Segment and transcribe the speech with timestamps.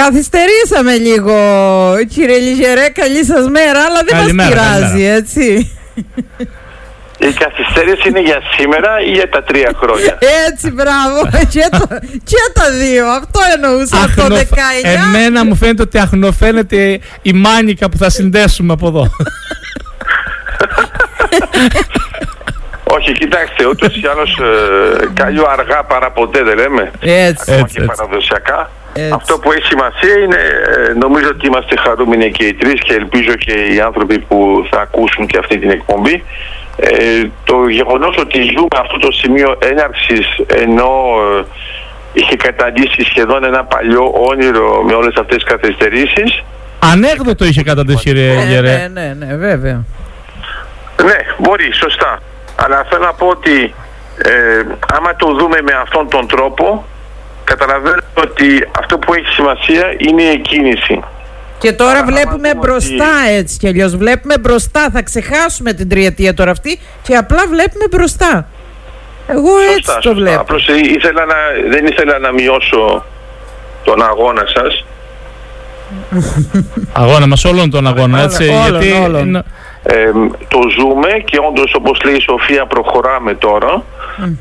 [0.00, 1.34] Καθυστερήσαμε λίγο,
[2.08, 5.14] κύριε Λιγερέ, καλή σας μέρα, αλλά δεν Καλημέρα, μας πειράζει, καλημέρα.
[5.14, 5.70] έτσι.
[7.18, 11.20] Η καθυστέρηση είναι για σήμερα ή για τα τρία χρόνια; Έτσι, μπράβο.
[11.54, 11.86] και, το,
[12.24, 13.06] και τα δύο.
[13.06, 14.56] Αυτό εννοούσα από το Αχνοφ- 19.
[15.06, 19.10] Εμένα μου φαίνεται ότι αχνοφαίνεται η μάνικα που θα συνδέσουμε από εδώ.
[22.84, 26.90] Όχι, κοιτάξτε, ούτως ή άλλως ε, καλό αργά παρά ποτέ δεν λέμε.
[27.00, 27.42] Έτσι.
[27.52, 27.94] Ακόμα Έτσι, και έτσι.
[27.96, 28.70] παραδοσιακά.
[28.96, 29.12] Έτσι.
[29.14, 30.42] Αυτό που έχει σημασία είναι,
[30.88, 34.80] ε, νομίζω ότι είμαστε χαρούμενοι και οι τρεις και ελπίζω και οι άνθρωποι που θα
[34.80, 36.24] ακούσουν και αυτή την εκπομπή.
[36.76, 36.90] Ε,
[37.44, 40.90] το γεγονός ότι ζούμε αυτό το σημείο έναρξης ενώ
[41.38, 41.44] ε,
[42.12, 46.42] είχε καταλύσει σχεδόν ένα παλιό όνειρο με όλες αυτές τις καθυστερήσεις
[46.78, 48.88] Ανέκδοτο είχε καταντήσει, κύριε Ε, Γερέ.
[48.92, 49.84] ναι, ναι, ναι, βέβαια.
[51.04, 52.22] Ναι, μπορεί, σωστά.
[52.64, 53.74] Αλλά θέλω να πω ότι
[54.24, 54.62] ε,
[54.96, 56.84] άμα το δούμε με αυτόν τον τρόπο,
[57.50, 61.00] καταλαβαίνουμε ότι αυτό που έχει σημασία είναι η κίνηση.
[61.58, 63.96] Και τώρα Άρα, άμα βλέπουμε δούμε μπροστά έτσι κι αλλιώς.
[63.96, 64.90] Βλέπουμε μπροστά.
[64.92, 68.48] Θα ξεχάσουμε την τριετία τώρα αυτή και απλά βλέπουμε μπροστά.
[69.26, 70.40] Εγώ έτσι το βλέπω.
[70.40, 71.34] Απλώς ε, ήθελα να,
[71.70, 73.04] δεν ήθελα να μειώσω
[73.84, 74.84] τον αγώνα σας.
[77.02, 78.44] Αγώνα μας, όλων τον αγώνα, έτσι.
[78.48, 79.26] όλων, γιατί όλων.
[79.28, 79.42] είναι-
[79.88, 80.10] Ε,
[80.48, 83.82] το ζούμε και όντως όπως λέει η Σοφία προχωράμε τώρα.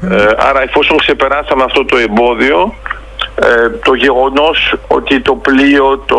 [0.10, 0.16] Ε,
[0.50, 2.74] άρα εφόσον ξεπεράσαμε αυτό το εμπόδιο,
[3.36, 6.18] ε, το γεγονός ότι το πλοίο, το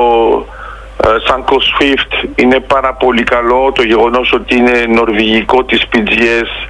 [1.05, 6.69] ε, Sanko Swift είναι πάρα πολύ καλό, το γεγονός ότι είναι νορβηγικό της PGS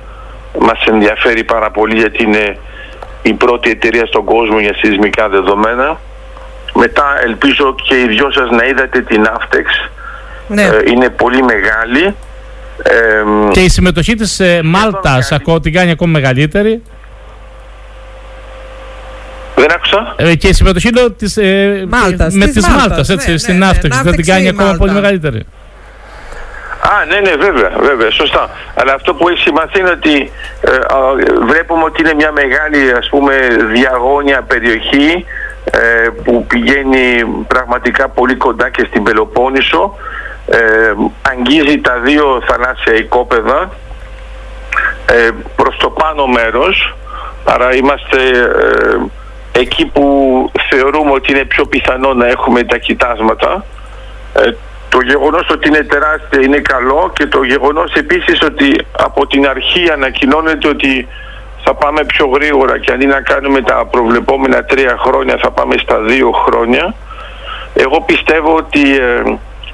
[0.61, 2.58] μας ενδιαφέρει πάρα πολύ γιατί είναι
[3.22, 6.00] η πρώτη εταιρεία στον κόσμο για σεισμικά δεδομένα.
[6.75, 9.91] Μετά ελπίζω και οι δυο σας να είδατε την Avtex,
[10.48, 10.62] Ναι.
[10.62, 12.14] ε, είναι πολύ μεγάλη.
[12.83, 15.41] Ε, Και η συμμετοχή της ε, Μάλτας κάνει.
[15.41, 16.83] ακόμα την κάνει ακόμα μεγαλύτερη.
[19.57, 20.15] Δεν άκουσα.
[20.17, 23.33] Ε, και η συμμετοχή λέω, της, ε, Μάλτας, με της της Μάλτας, Μάλτας, έτσι, ναι,
[23.33, 23.89] ναι, στην ναι, Avtex.
[23.89, 24.79] να Θα την κάνει η ακόμα Μάλτα.
[24.79, 25.47] πολύ μεγαλύτερη.
[26.81, 28.51] Α, ναι, ναι, βέβαια, βέβαια, σωστά.
[28.75, 30.99] Αλλά αυτό που έχει σημασία είναι ότι ε, α,
[31.47, 33.33] βλέπουμε ότι είναι μια μεγάλη, ας πούμε,
[33.72, 35.25] διαγώνια περιοχή
[35.65, 39.97] ε, που πηγαίνει πραγματικά πολύ κοντά και στην Πελοπόννησο.
[40.47, 40.59] Ε,
[41.31, 43.71] αγγίζει τα δύο θαλάσσια οικόπεδα
[45.06, 46.97] ε, προς το πάνω μέρος.
[47.45, 48.97] Άρα είμαστε ε,
[49.59, 50.06] εκεί που
[50.71, 53.65] θεωρούμε ότι είναι πιο πιθανό να έχουμε τα κοιτάσματα.
[54.33, 54.50] Ε,
[54.89, 59.91] το γεγονός ότι είναι τεράστια είναι καλό και το γεγονός επίσης ότι από την αρχή
[59.93, 61.09] ανακοινώνεται ότι
[61.65, 65.99] θα πάμε πιο γρήγορα και αντί να κάνουμε τα προβλεπόμενα τρία χρόνια θα πάμε στα
[66.00, 66.95] δύο χρόνια.
[67.75, 69.22] Εγώ πιστεύω ότι ε,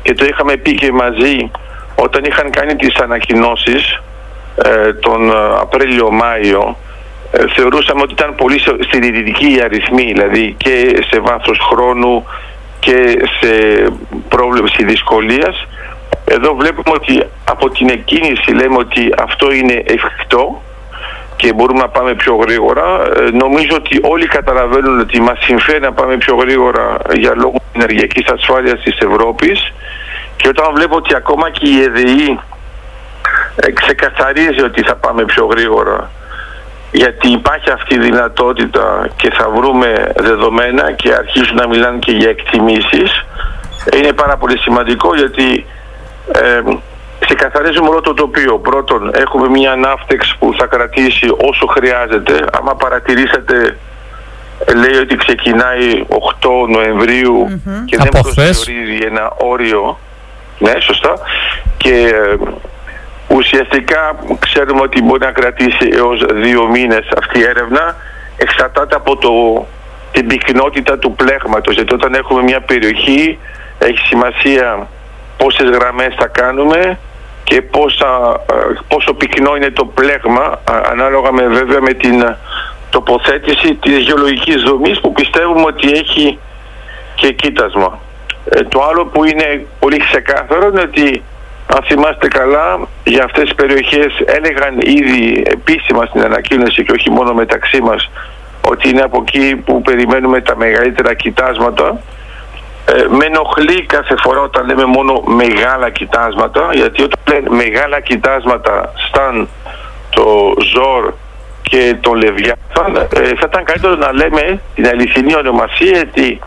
[0.03, 1.51] και το είχαμε πει και μαζί
[1.95, 4.01] όταν είχαν κάνει τις ανακοινώσεις
[4.65, 6.92] ε, τον ε, Απρίλιο-Μάιο ε,
[7.55, 12.27] θεωρούσαμε ότι ήταν πολύ σε- συντηρητικοί οι αριθμοί δηλαδή και σε βάθος χρόνου
[12.79, 13.51] και σε
[14.29, 15.67] πρόβλεψη δυσκολίας
[16.25, 20.63] εδώ βλέπουμε ότι από την εκκίνηση λέμε ότι αυτό είναι εφικτό
[21.37, 23.03] και μπορούμε να πάμε πιο γρήγορα.
[23.17, 28.27] Ε, νομίζω ότι όλοι καταλαβαίνουν ότι μας συμφέρει να πάμε πιο γρήγορα για λόγω ενεργειακής
[28.27, 29.73] ασφάλειας της Ευρώπης
[30.37, 32.39] και όταν βλέπω ότι ακόμα και η ΕΔΗ
[33.57, 36.11] ε, ξεκαθαρίζει ότι θα πάμε πιο γρήγορα
[36.93, 42.29] γιατί υπάρχει αυτή η δυνατότητα και θα βρούμε δεδομένα και αρχίζουν να μιλάνε και για
[42.29, 43.25] εκτιμήσεις
[43.97, 45.67] είναι πάρα πολύ σημαντικό γιατί
[46.33, 46.61] ε,
[47.19, 48.59] ξεκαθαρίζουμε όλο το τοπίο.
[48.59, 52.45] Πρώτον, έχουμε μια ναύτεξ που θα κρατήσει όσο χρειάζεται.
[52.53, 53.79] Άμα παρατηρήσατε,
[54.65, 58.35] ε, λέει ότι ξεκινάει 8 νοεμβριου και δεν Από χθες.
[58.35, 59.99] προσδιορίζει ένα όριο.
[60.59, 61.13] Ναι, σωστά.
[61.77, 62.37] Και ε,
[63.35, 67.97] ουσιαστικά ξέρουμε ότι μπορεί να κρατήσει έως δύο μήνες αυτή η έρευνα.
[68.37, 69.67] Εξαρτάται από το,
[70.13, 71.75] την πυκνότητα του πλέγματος.
[71.75, 73.39] Γιατί όταν έχουμε μια περιοχή
[73.79, 74.89] έχει σημασία
[75.37, 76.99] πόσες γραμμές θα κάνουμε
[77.45, 78.55] και πόσα, ε,
[78.89, 82.39] πόσο πυκνό είναι το πλέγμα α- ανάλογα με βέβαια με την ε,
[82.91, 86.39] τοποθέτηση της γεωλογικής δομής που πιστεύουμε ότι έχει
[87.15, 87.99] και κοίτασμα.
[88.45, 91.23] Ε, το άλλο που είναι πολύ ξεκάθαρο είναι ότι
[91.75, 97.35] αν θυμάστε καλά για αυτές τις περιοχές έλεγαν ήδη επίσημα στην ανακοίνωση και όχι μόνο
[97.35, 98.11] μεταξύ μας
[98.61, 102.01] ότι είναι από εκεί που περιμένουμε τα μεγαλύτερα κοιτάσματα.
[102.85, 108.93] Ε, με ενοχλεί κάθε φορά όταν λέμε μόνο μεγάλα κοιτάσματα γιατί όταν λένε μεγάλα κοιτάσματα
[109.07, 109.49] σταν
[110.11, 111.13] το ζόρ
[111.63, 116.41] και το λεβιάθαν ε, θα ήταν καλύτερο να λέμε την αληθινή ονομασία γιατί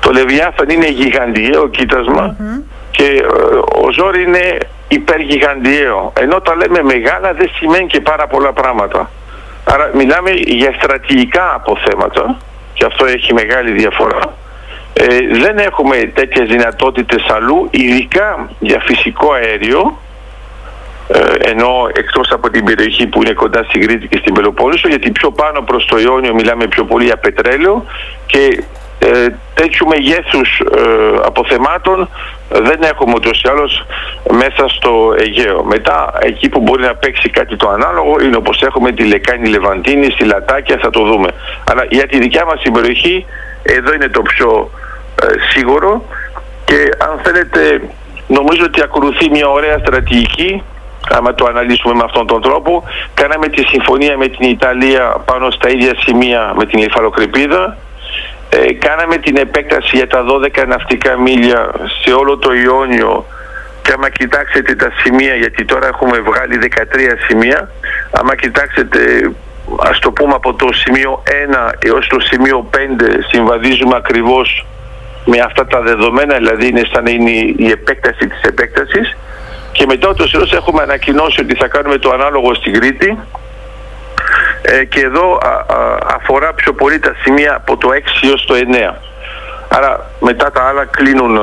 [0.00, 2.36] το λεβιάθαν είναι γιγαντιαίο κοίτασμα
[2.96, 3.24] και ε,
[3.84, 4.58] ο ζόρ είναι
[4.88, 6.12] υπεργιγαντιαίο.
[6.20, 9.10] Ενώ τα λέμε μεγάλα δεν σημαίνει και πάρα πολλά πράγματα.
[9.64, 12.36] Άρα μιλάμε για στρατηγικά αποθέματα
[12.74, 14.34] και αυτό έχει μεγάλη διαφορά.
[14.92, 15.06] Ε,
[15.42, 19.98] δεν έχουμε τέτοιες δυνατότητες αλλού, ειδικά για φυσικό αέριο,
[21.08, 25.10] ε, ενώ εκτός από την περιοχή που είναι κοντά στην Κρήτη και στην Πελοπόννησο, γιατί
[25.10, 27.84] πιο πάνω προς το Ιόνιο μιλάμε πιο πολύ για πετρέλαιο
[28.26, 28.64] και
[28.98, 30.82] ε, τέτοιου μεγέθους ε,
[31.24, 32.08] αποθεμάτων
[32.48, 33.86] δεν έχουμε ούτως ή άλλως
[34.30, 35.64] μέσα στο Αιγαίο.
[35.64, 40.10] Μετά εκεί που μπορεί να παίξει κάτι το ανάλογο είναι όπως έχουμε τη Λεκάνη Λεβαντίνη,
[40.10, 41.28] στη Λατάκια, θα το δούμε.
[41.70, 43.26] Αλλά για τη δικιά μας την περιοχή
[43.62, 44.70] εδώ είναι το πιο
[45.22, 46.04] ε, σίγουρο
[46.64, 47.80] και αν θέλετε
[48.26, 50.62] νομίζω ότι ακολουθεί μια ωραία στρατηγική
[51.10, 52.84] άμα το αναλύσουμε με αυτόν τον τρόπο.
[53.14, 57.76] Κάναμε τη συμφωνία με την Ιταλία πάνω στα ίδια σημεία με την Ιφαλοκρηπίδα.
[58.48, 61.70] Ε, κάναμε την επέκταση για τα 12 ναυτικά μίλια
[62.02, 63.26] σε όλο το Ιόνιο
[63.82, 67.70] και άμα κοιτάξετε τα σημεία, γιατί τώρα έχουμε βγάλει 13 σημεία,
[68.10, 69.30] άμα κοιτάξετε
[69.78, 72.76] ας το πούμε από το σημείο 1 έως το σημείο 5
[73.30, 74.66] συμβαδίζουμε ακριβώς
[75.24, 79.16] με αυτά τα δεδομένα, δηλαδή είναι σαν να είναι η επέκταση της επέκτασης.
[79.72, 83.18] Και μετά το ΣΥΡΟΣ έχουμε ανακοινώσει ότι θα κάνουμε το ανάλογο στην Κρήτη
[84.66, 85.38] ε, και εδώ
[86.16, 87.88] αφορά πιο πολύ τα σημεία από το
[88.22, 88.94] 6 έως το 9.
[89.68, 91.38] Άρα μετά τα άλλα κλείνουν,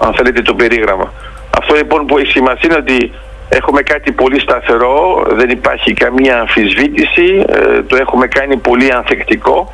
[0.00, 1.12] αν θέλετε, το περίγραμμα.
[1.58, 3.12] Αυτό λοιπόν που έχει σημασία είναι ότι
[3.48, 9.72] έχουμε κάτι πολύ σταθερό, δεν υπάρχει καμία αμφισβήτηση, ε, το έχουμε κάνει πολύ ανθεκτικό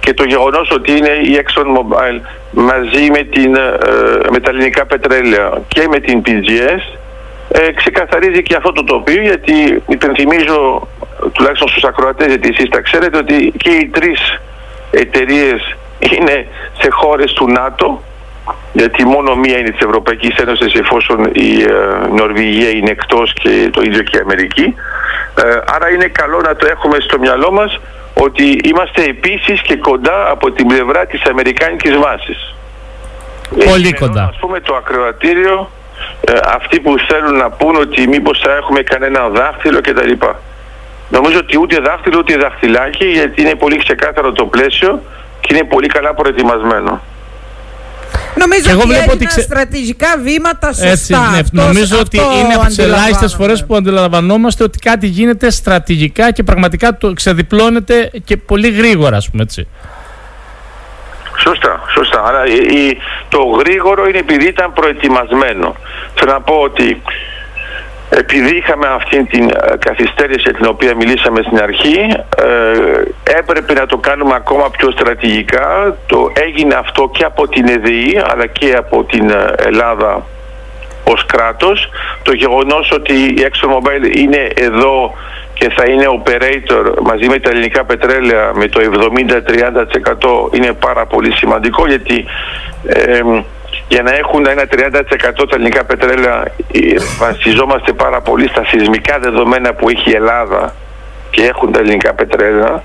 [0.00, 2.20] και το γεγονός ότι είναι η ExxonMobil
[2.50, 3.78] μαζί με, την, ε,
[4.30, 6.98] με τα ελληνικά πετρέλαια και με την PGS
[7.48, 10.88] ε, ξεκαθαρίζει και αυτό το τοπίο γιατί υπενθυμίζω
[11.32, 14.40] τουλάχιστον στους ακροατές γιατί εσείς τα ξέρετε ότι και οι τρεις
[14.90, 16.46] εταιρείες είναι
[16.80, 18.02] σε χώρες του ΝΑΤΟ
[18.72, 23.82] γιατί μόνο μία είναι της Ευρωπαϊκής Ένωσης εφόσον η ε, Νορβηγία είναι εκτός και το
[23.82, 24.74] ίδιο και η Αμερική
[25.34, 27.80] ε, άρα είναι καλό να το έχουμε στο μυαλό μας
[28.14, 32.54] ότι είμαστε επίσης και κοντά από την πλευρά της Αμερικάνικης βάσης.
[33.64, 34.22] Πολύ κοντά.
[34.22, 35.70] Ας πούμε το ακροατήριο
[36.20, 40.12] ε, αυτοί που θέλουν να πούν ότι μήπως θα έχουμε κανένα δάχτυλο κτλ.
[41.16, 45.02] Νομίζω ότι ούτε δάχτυλο ούτε δαχτυλάκι γιατί είναι πολύ ξεκάθαρο το πλαίσιο
[45.40, 47.00] και είναι πολύ καλά προετοιμασμένο.
[48.34, 49.40] Νομίζω εγώ ότι ότι ξε...
[49.40, 50.88] στρατηγικά βήματα σωστά.
[50.88, 55.50] Έτσι, ναι, αυτός, νομίζω ότι είναι από τις ελάχιστες φορές που αντιλαμβανόμαστε ότι κάτι γίνεται
[55.50, 59.68] στρατηγικά και πραγματικά το ξεδιπλώνεται και πολύ γρήγορα, ας πούμε έτσι.
[61.36, 62.22] Σωστά, σωστά.
[62.24, 62.96] Άρα η,
[63.28, 65.76] το γρήγορο είναι επειδή ήταν προετοιμασμένο.
[66.14, 67.02] Θέλω να πω ότι
[68.18, 71.98] επειδή είχαμε αυτή την ε, καθυστέρηση για την οποία μιλήσαμε στην αρχή
[72.36, 75.96] ε, έπρεπε να το κάνουμε ακόμα πιο στρατηγικά.
[76.06, 80.26] Το έγινε αυτό και από την ΕΔΗ αλλά και από την ε, Ελλάδα
[81.04, 81.88] ως κράτος.
[82.22, 85.14] Το γεγονός ότι η ExxonMobil είναι εδώ
[85.54, 88.80] και θα είναι operator μαζί με τα ελληνικά πετρέλαια με το
[90.50, 92.24] 70-30% είναι πάρα πολύ σημαντικό γιατί
[93.92, 94.70] για να έχουν ένα 30%
[95.20, 100.74] τα ελληνικά πετρέλαια ε, βασιζόμαστε πάρα πολύ στα σεισμικά δεδομένα που έχει η Ελλάδα
[101.30, 102.82] και έχουν τα ελληνικά πετρέλαια.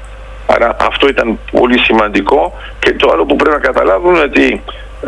[0.48, 2.54] Άρα αυτό ήταν πολύ σημαντικό.
[2.80, 4.63] Και το άλλο που πρέπει να καταλάβουν είναι ότι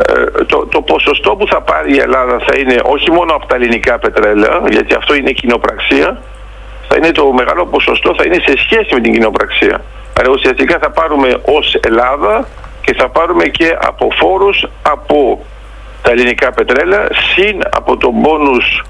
[0.08, 3.54] ε, το, το ποσοστό που θα πάρει η Ελλάδα θα είναι όχι μόνο από τα
[3.54, 6.22] ελληνικά πετρέλαια γιατί αυτό είναι κοινοπραξία
[6.88, 9.84] θα είναι το μεγάλο ποσοστό θα είναι σε σχέση με την κοινοπραξία.
[10.18, 12.48] Άρα ουσιαστικά θα πάρουμε ως Ελλάδα
[12.80, 15.44] και θα πάρουμε και από φόρους από
[16.02, 18.82] τα ελληνικά πετρέλαια συν από τον πόνους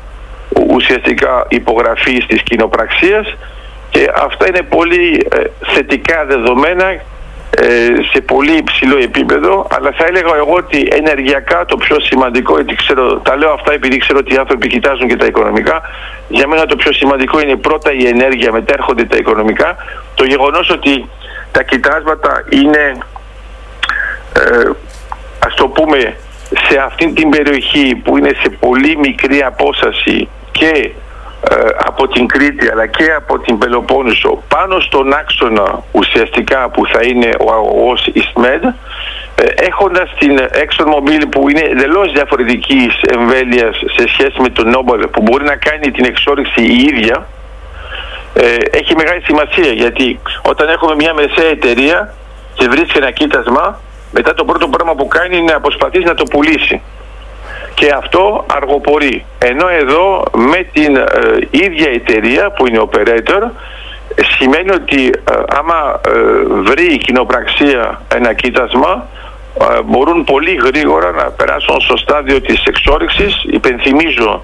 [0.69, 3.37] ουσιαστικά υπογραφής της κοινοπραξίας
[3.91, 5.43] και αυτά είναι πολύ ε,
[5.75, 6.85] θετικά δεδομένα
[7.51, 9.67] ε, σε πολύ υψηλό επίπεδο.
[9.71, 13.97] Αλλά θα έλεγα εγώ ότι ενεργειακά το πιο σημαντικό γιατί ξέρω, τα λέω αυτά επειδή
[13.97, 15.83] ξέρω ότι οι άνθρωποι κοιτάζουν και τα οικονομικά
[16.29, 19.77] για μένα το πιο σημαντικό είναι πρώτα η ενέργεια μετά έρχονται τα οικονομικά.
[20.15, 21.09] Το γεγονός ότι
[21.53, 22.99] τα κοιτάσματα είναι
[24.37, 24.71] ε,
[25.47, 26.17] ας το πούμε
[26.69, 30.93] σε αυτή την περιοχή που είναι σε πολύ μικρή απόσταση και
[31.51, 31.55] ε,
[31.87, 37.31] από την Κρήτη αλλά και από την Πελοπόννησο πάνω στον άξονα ουσιαστικά που θα είναι
[37.47, 44.49] ο αγωγός Ιστμέντ ε, έχοντας την ExxonMobil που είναι εντελώς διαφορετικής εμβέλειας σε σχέση με
[44.49, 47.27] τον Νόμπελ που μπορεί να κάνει την εξόριξη η ίδια
[48.35, 52.15] ε, έχει μεγάλη σημασία γιατί όταν έχουμε μια μεσαία εταιρεία
[52.55, 53.81] και βρίσκει ένα κοίτασμα
[54.11, 56.83] μετά το πρώτο πράγμα που κάνει είναι να προσπαθήσει να το πουλήσει.
[57.75, 59.25] Και αυτό αργοπορεί.
[59.39, 61.05] Ενώ εδώ με την ε,
[61.51, 63.43] ίδια εταιρεία που είναι operator
[64.39, 66.11] σημαίνει ότι ε, άμα ε,
[66.63, 69.07] βρει η κοινοπραξία ένα κοίτασμα
[69.85, 73.43] μπορούν πολύ γρήγορα να περάσουν στο στάδιο της εξόριξης.
[73.45, 74.43] Υπενθυμίζω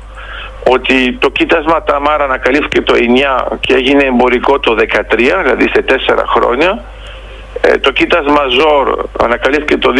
[0.68, 2.94] ότι το κοίτασμα Ταμάρα ανακαλύφθηκε το
[3.50, 6.95] 9 και έγινε εμπορικό το 13, δηλαδή σε 4 χρόνια Ε,
[7.80, 9.92] το Κίτας Μαζόρ ανακαλύφθηκε το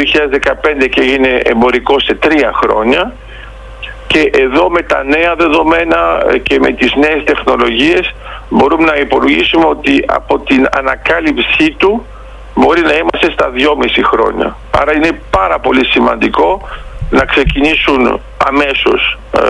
[0.82, 3.12] 2015 και έγινε εμπορικό σε τρία χρόνια
[4.06, 5.98] και εδώ με τα νέα δεδομένα
[6.42, 8.14] και με τις νέες τεχνολογίες
[8.48, 12.06] μπορούμε να υπολογίσουμε ότι από την ανακάλυψή του
[12.54, 14.56] μπορεί να είμαστε στα δυόμιση χρόνια.
[14.70, 16.68] Άρα είναι πάρα πολύ σημαντικό
[17.10, 19.40] να ξεκινήσουν αμέσως ε,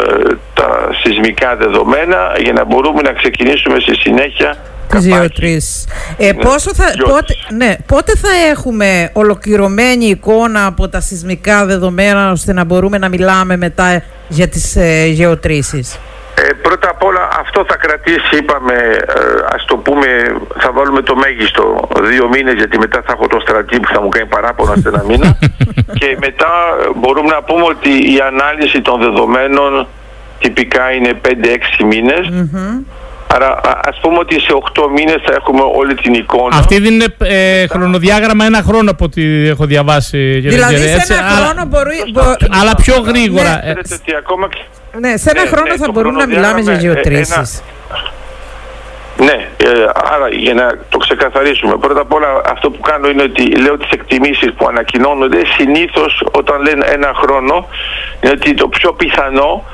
[0.54, 4.56] τα σεισμικά δεδομένα για να μπορούμε να ξεκινήσουμε στη συνέχεια
[4.88, 11.66] Τις Ε, ναι, πόσο θα, πότε, ναι, πότε θα έχουμε ολοκληρωμένη εικόνα από τα σεισμικά
[11.66, 15.99] δεδομένα ώστε να μπορούμε να μιλάμε μετά για τις ε, γεωτρήσεις;
[16.35, 19.21] Ε, πρώτα απ' όλα αυτό θα κρατήσει, είπαμε, ε,
[19.55, 20.07] ας το πούμε,
[20.59, 24.09] θα βάλουμε το μέγιστο δύο μήνες γιατί μετά θα έχω το στρατή που θα μου
[24.09, 25.38] κάνει παράπονα σε ένα μήνα.
[26.00, 26.50] Και μετά
[26.97, 29.87] μπορούμε να πούμε ότι η ανάλυση των δεδομένων
[30.38, 31.28] τυπικά είναι 5-6
[31.87, 32.31] μήνες
[33.37, 36.57] Άρα ας πούμε ότι σε 8 μήνες θα έχουμε όλη την εικόνα.
[36.57, 40.38] Αυτή δίνει ε, χρονοδιάγραμμα ένα χρόνο από ό,τι έχω διαβάσει.
[40.40, 41.97] Δηλαδή σε ένα χρόνο μπορεί...
[42.61, 43.61] Αλλά πιο γρήγορα.
[43.64, 47.62] Ναι, ναι σε ένα ναι, χρόνο ναι, θα μπορούμε να μιλάμε για ε, γεωτρήσεις.
[49.19, 51.76] Ναι, ε, άρα για να το ξεκαθαρίσουμε.
[51.76, 55.40] Πρώτα απ' όλα αυτό που κάνω είναι ότι λέω τις εκτιμήσεις που ανακοινώνονται.
[55.57, 57.69] Συνήθως όταν λένε ένα χρόνο
[58.21, 59.64] είναι ότι το πιο πιθανό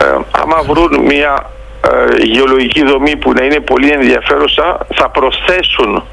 [0.00, 1.59] ε, άμα βρουν μια ε,
[2.22, 6.04] γεωλογική δομή που να είναι πολύ ενδιαφέρουσα θα προσθέσουν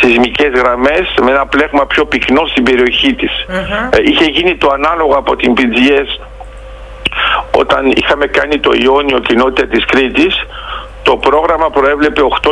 [0.00, 3.32] σεισμικές γραμμές με ένα πλέγμα πιο πυκνό στην περιοχή της.
[3.90, 6.26] Ε, είχε γίνει το ανάλογο από την PGS
[7.50, 10.46] όταν είχαμε κάνει το Ιόνιο κοινότητα της Κρήτης
[11.02, 12.50] το πρόγραμμα προέβλεπε 8.000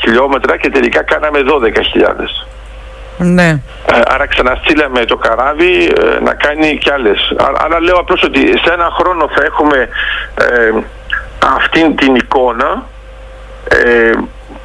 [0.00, 2.46] χιλιόμετρα και τελικά κάναμε 12.000.
[3.16, 3.48] Ναι.
[3.86, 7.34] Ε, άρα ξαναστήλαμε το καράβι να κάνει κι άλλες.
[7.64, 9.88] Αλλά λέω απλώς ότι σε ένα χρόνο θα έχουμε
[11.46, 12.86] αυτήν την εικόνα
[13.68, 14.12] ε,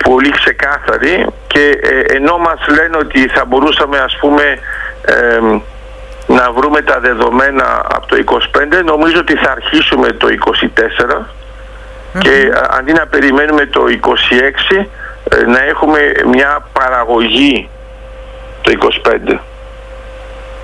[0.03, 4.43] πολύ ξεκάθαρη και ε, ενώ μας λένε ότι θα μπορούσαμε ας πούμε
[5.01, 5.39] ε,
[6.27, 8.15] να βρούμε τα δεδομένα από το
[8.79, 10.27] 25 νομίζω ότι θα αρχίσουμε το
[11.17, 11.25] 24
[12.19, 13.81] και αντί να περιμένουμε το
[14.81, 14.85] 26
[15.47, 15.99] να έχουμε
[16.31, 17.69] μια παραγωγή
[18.61, 18.71] το
[19.27, 19.37] 25.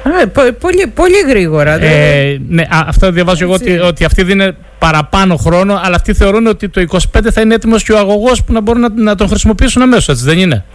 [0.04, 0.26] Ε,
[0.60, 1.84] πολύ, πολύ γρήγορα.
[1.84, 6.70] Ε, ναι, αυτό διαβάζω εγώ ότι, ότι αυτή δίνει παραπάνω χρόνο, αλλά αυτοί θεωρούν ότι
[6.70, 6.98] το 25
[7.34, 10.24] θα είναι έτοιμος και ο αγωγός που να μπορούν να, να τον χρησιμοποιήσουν αμέσως, έτσι
[10.24, 10.66] δεν είναι;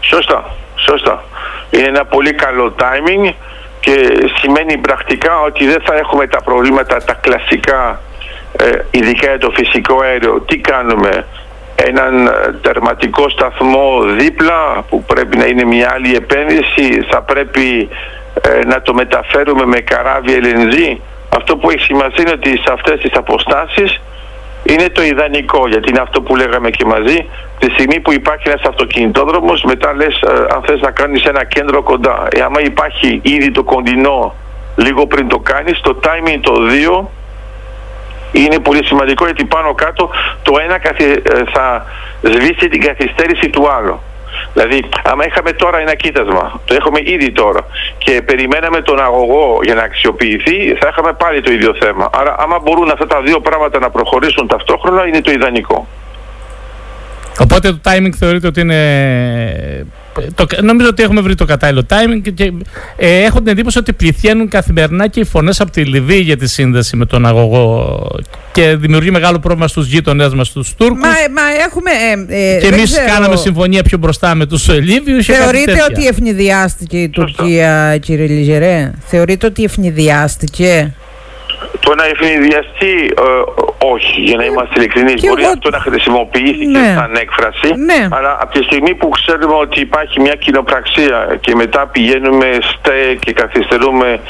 [0.00, 0.44] Σωστά,
[0.76, 1.24] σωστά.
[1.70, 3.34] Είναι ένα πολύ καλό timing
[3.80, 3.94] και
[4.40, 8.00] σημαίνει πρακτικά ότι δεν θα έχουμε τα προβλήματα τα κλασικά,
[8.56, 10.40] ε, ειδικά για το φυσικό αέριο.
[10.46, 11.26] Τι κάνουμε,
[11.74, 12.30] έναν ε,
[12.62, 17.88] τερματικό σταθμό δίπλα που πρέπει να είναι μια άλλη επένδυση, θα πρέπει
[18.40, 20.96] ε, να το μεταφέρουμε με καράβι LNG.
[21.36, 24.00] Αυτό που έχει σημασία είναι ότι σε αυτές τις αποστάσεις
[24.62, 28.62] είναι το ιδανικό γιατί είναι αυτό που λέγαμε και μαζί τη στιγμή που υπάρχει ένας
[28.62, 33.50] αυτοκινητόδρομος μετά λες ε, αν θες να κάνεις ένα κέντρο κοντά ε, άμα υπάρχει ήδη
[33.50, 34.34] το κοντινό
[34.76, 36.54] λίγο πριν το κάνεις το timing το
[37.02, 37.06] 2
[38.32, 40.10] είναι πολύ σημαντικό γιατί πάνω κάτω
[40.42, 41.20] το ένα ε,
[41.52, 41.86] θα
[42.22, 44.00] σβήσει την καθυστέρηση του άλλου.
[44.54, 47.66] Δηλαδή, άμα είχαμε τώρα ένα κοίτασμα, το έχουμε ήδη τώρα
[47.98, 52.10] και περιμέναμε τον αγωγό για να αξιοποιηθεί, θα είχαμε πάλι το ίδιο θέμα.
[52.12, 55.86] Άρα, άμα μπορούν αυτά τα δύο πράγματα να προχωρήσουν ταυτόχρονα, είναι το ιδανικό.
[57.40, 58.80] Οπότε το timing θεωρείται ότι είναι
[60.34, 62.52] το, νομίζω ότι έχουμε βρει το κατάλληλο timing και
[62.96, 66.48] ε, έχω την εντύπωση ότι πληθαίνουν καθημερινά και οι φωνές από τη Λιβύη για τη
[66.48, 67.98] σύνδεση με τον αγωγό
[68.52, 70.98] και δημιουργεί μεγάλο πρόβλημα στους γείτονές μας, τους Τούρκους.
[71.00, 71.90] Μα, μα έχουμε...
[72.28, 75.26] Ε, ε, και εμείς κάναμε συμφωνία πιο μπροστά με τους Λίβιους.
[75.26, 78.90] Θεωρείτε ότι ευνηδιάστηκε η Τουρκία, κύριε Λιζερέ.
[79.06, 80.94] Θεωρείτε ότι ευνηδιάστηκε;
[81.84, 83.22] Το να ευνηδιαστεί ε,
[83.94, 85.22] όχι, για να είμαστε ειλικρινείς.
[85.26, 86.94] Μπορεί αυτό να χρησιμοποιήθηκε ναι.
[86.96, 87.68] σαν έκφραση.
[87.74, 88.08] Ναι.
[88.10, 93.32] Αλλά από τη στιγμή που ξέρουμε ότι υπάρχει μια κοινοπραξία και μετά πηγαίνουμε στε και
[93.32, 94.20] καθυστερούμε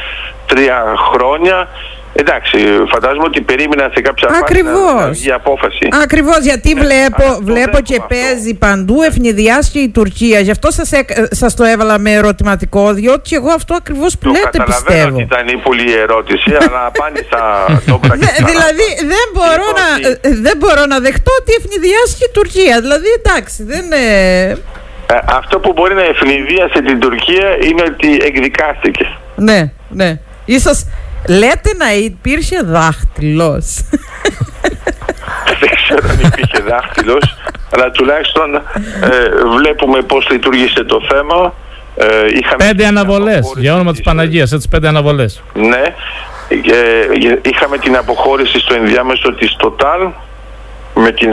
[0.47, 1.69] τρία χρόνια,
[2.15, 2.59] Εντάξει,
[2.93, 5.89] φαντάζομαι ότι περίμενα σε κάποια φάση η απόφαση.
[6.03, 10.41] Ακριβώς, γιατί ναι, βλέπω, βλέπω και παίζει παντού ευνηδιάσει η Τουρκία.
[10.41, 10.91] Γι' αυτό σας,
[11.31, 15.15] σας το έβαλα με ερωτηματικό, διότι εγώ αυτό ακριβώς που λέτε πιστεύω.
[15.15, 17.41] ότι ήταν η πολύ ερώτηση, αλλά απάντησα
[17.87, 18.01] το
[18.51, 19.87] Δηλαδή δεν μπορώ, να,
[20.41, 22.81] δεν μπορώ να δεχτώ ότι ευνηδιάσει η Τουρκία.
[22.81, 24.05] Δηλαδή εντάξει, δεν είναι...
[25.07, 29.07] Ε, αυτό που μπορεί να ευνηδίασε την Τουρκία είναι ότι εκδικάστηκε.
[29.37, 30.19] Ναι, ναι.
[30.45, 30.85] Ίσως
[31.29, 33.81] Λέτε να υπήρχε δάχτυλος.
[35.61, 37.37] Δεν ξέρω αν υπήρχε δάχτυλος,
[37.71, 38.61] αλλά τουλάχιστον ε,
[39.59, 41.55] βλέπουμε πώς λειτουργήσε το θέμα.
[41.97, 45.43] Ε, είχαμε πέντε αναβολές, για όνομα της Παναγίας, έτσι πέντε αναβολές.
[45.55, 45.83] Ναι,
[46.49, 50.11] ε, είχαμε την αποχώρηση στο ενδιάμεσο της Total
[50.95, 51.31] με την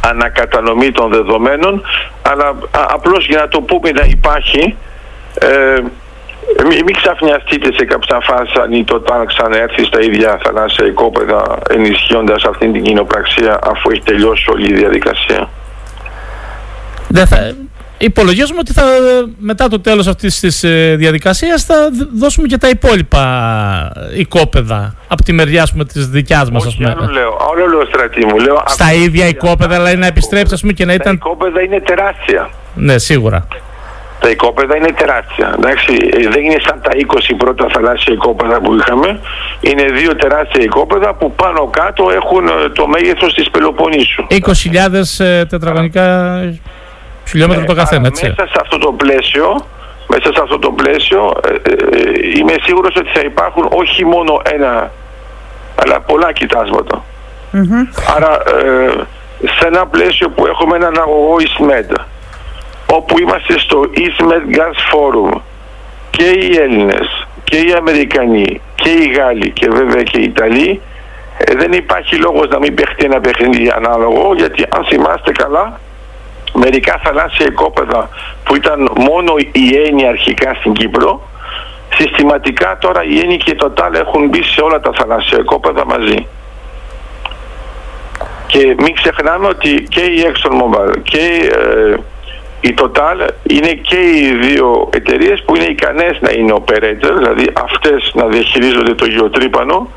[0.00, 1.82] ανακατανομή των δεδομένων
[2.22, 4.76] αλλά απλώς για να το πούμε να υπάρχει
[5.40, 5.80] ε,
[6.68, 12.44] μην μη ξαφνιαστείτε σε κάποια φάση αν η Total ξαναέρθει στα ίδια θαλάσσια οικόπεδα ενισχύοντας
[12.44, 15.48] αυτή την κοινοπραξία αφού έχει τελειώσει όλη η διαδικασία.
[17.08, 17.54] Δεν θα,
[17.98, 18.82] υπολογίζουμε ότι θα,
[19.38, 21.74] μετά το τέλος αυτής της ε, διαδικασίας θα
[22.14, 23.22] δώσουμε και τα υπόλοιπα
[24.16, 26.66] οικόπεδα από τη μεριά πούμε, της δικιάς μας.
[26.66, 28.38] Όχι, άλλο λέω, άλλο λέω στρατή μου.
[28.38, 31.18] Λέω, Στα ίδια οικόπεδα, δηλαδή να επιστρέψει ας πούμε, και να ήταν...
[31.18, 32.50] Τα οικόπεδα είναι τεράστια.
[32.74, 33.46] Ναι, σίγουρα.
[34.20, 35.54] Τα οικόπεδα είναι τεράστια.
[35.58, 39.20] Εντάξει, ε, δεν είναι σαν τα 20 πρώτα θαλάσσια οικόπεδα που είχαμε.
[39.60, 44.26] Είναι δύο τεράστια οικόπεδα που πάνω κάτω έχουν ε, το μέγεθος της Πελοποννήσου.
[44.30, 46.06] 20.000 τετραγωνικά
[47.28, 48.26] χιλιόμετρα το καθένα, έτσι.
[48.26, 49.66] Μέσα σε αυτό το πλαίσιο,
[50.08, 54.90] μέσα σε αυτό το πλαίσιο ε, ε, είμαι σίγουρος ότι θα υπάρχουν όχι μόνο ένα,
[55.82, 56.32] αλλά πολλά
[58.16, 58.32] Άρα
[58.66, 58.90] ε,
[59.58, 62.00] σε ένα πλαίσιο που έχουμε έναν αγωγό EastMed,
[62.92, 65.40] όπου είμαστε στο EastMed Gas Forum
[66.10, 70.80] και οι Έλληνες και οι Αμερικανοί και οι Γάλλοι και βέβαια και οι Ιταλοί,
[71.56, 75.80] δεν υπάρχει λόγος να μην παιχτεί ένα παιχνίδι ανάλογο, γιατί αν θυμάστε καλά,
[76.52, 78.08] μερικά θαλάσσια οικόπεδα
[78.44, 81.28] που ήταν μόνο η έννοια αρχικά στην Κύπρο
[81.94, 86.26] συστηματικά τώρα η έννοια και το ΤΑΛ έχουν μπει σε όλα τα θαλάσσια οικόπεδα μαζί.
[88.46, 91.96] Και μην ξεχνάμε ότι και η ExxonMobil και ε,
[92.60, 98.10] η Total είναι και οι δύο εταιρείες που είναι ικανές να είναι operator, δηλαδή αυτές
[98.14, 99.88] να διαχειρίζονται το γεωτρύπανο.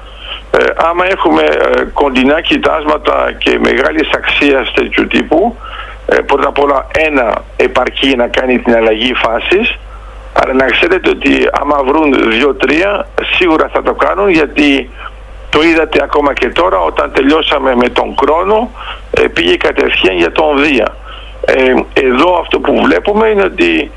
[0.58, 5.58] Ε, άμα έχουμε ε, κοντινά κοιτάσματα και μεγάλης αξίας τέτοιου τύπου,
[6.06, 9.78] ε, πρώτα απ' όλα ένα επαρκεί να κάνει την αλλαγή φάσης
[10.34, 14.90] αλλά να ξέρετε ότι άμα βρουν δύο-τρία σίγουρα θα το κάνουν γιατί
[15.50, 18.72] το είδατε ακόμα και τώρα όταν τελειώσαμε με τον Κρόνο
[19.12, 20.96] ε, πήγε κατευθείαν για τον Δία.
[21.46, 23.92] Ε, εδώ αυτό που βλέπουμε είναι ότι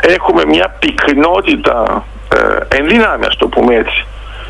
[0.00, 4.06] έχουμε μια πυκνότητα ε, ενδυνάμει το πούμε έτσι.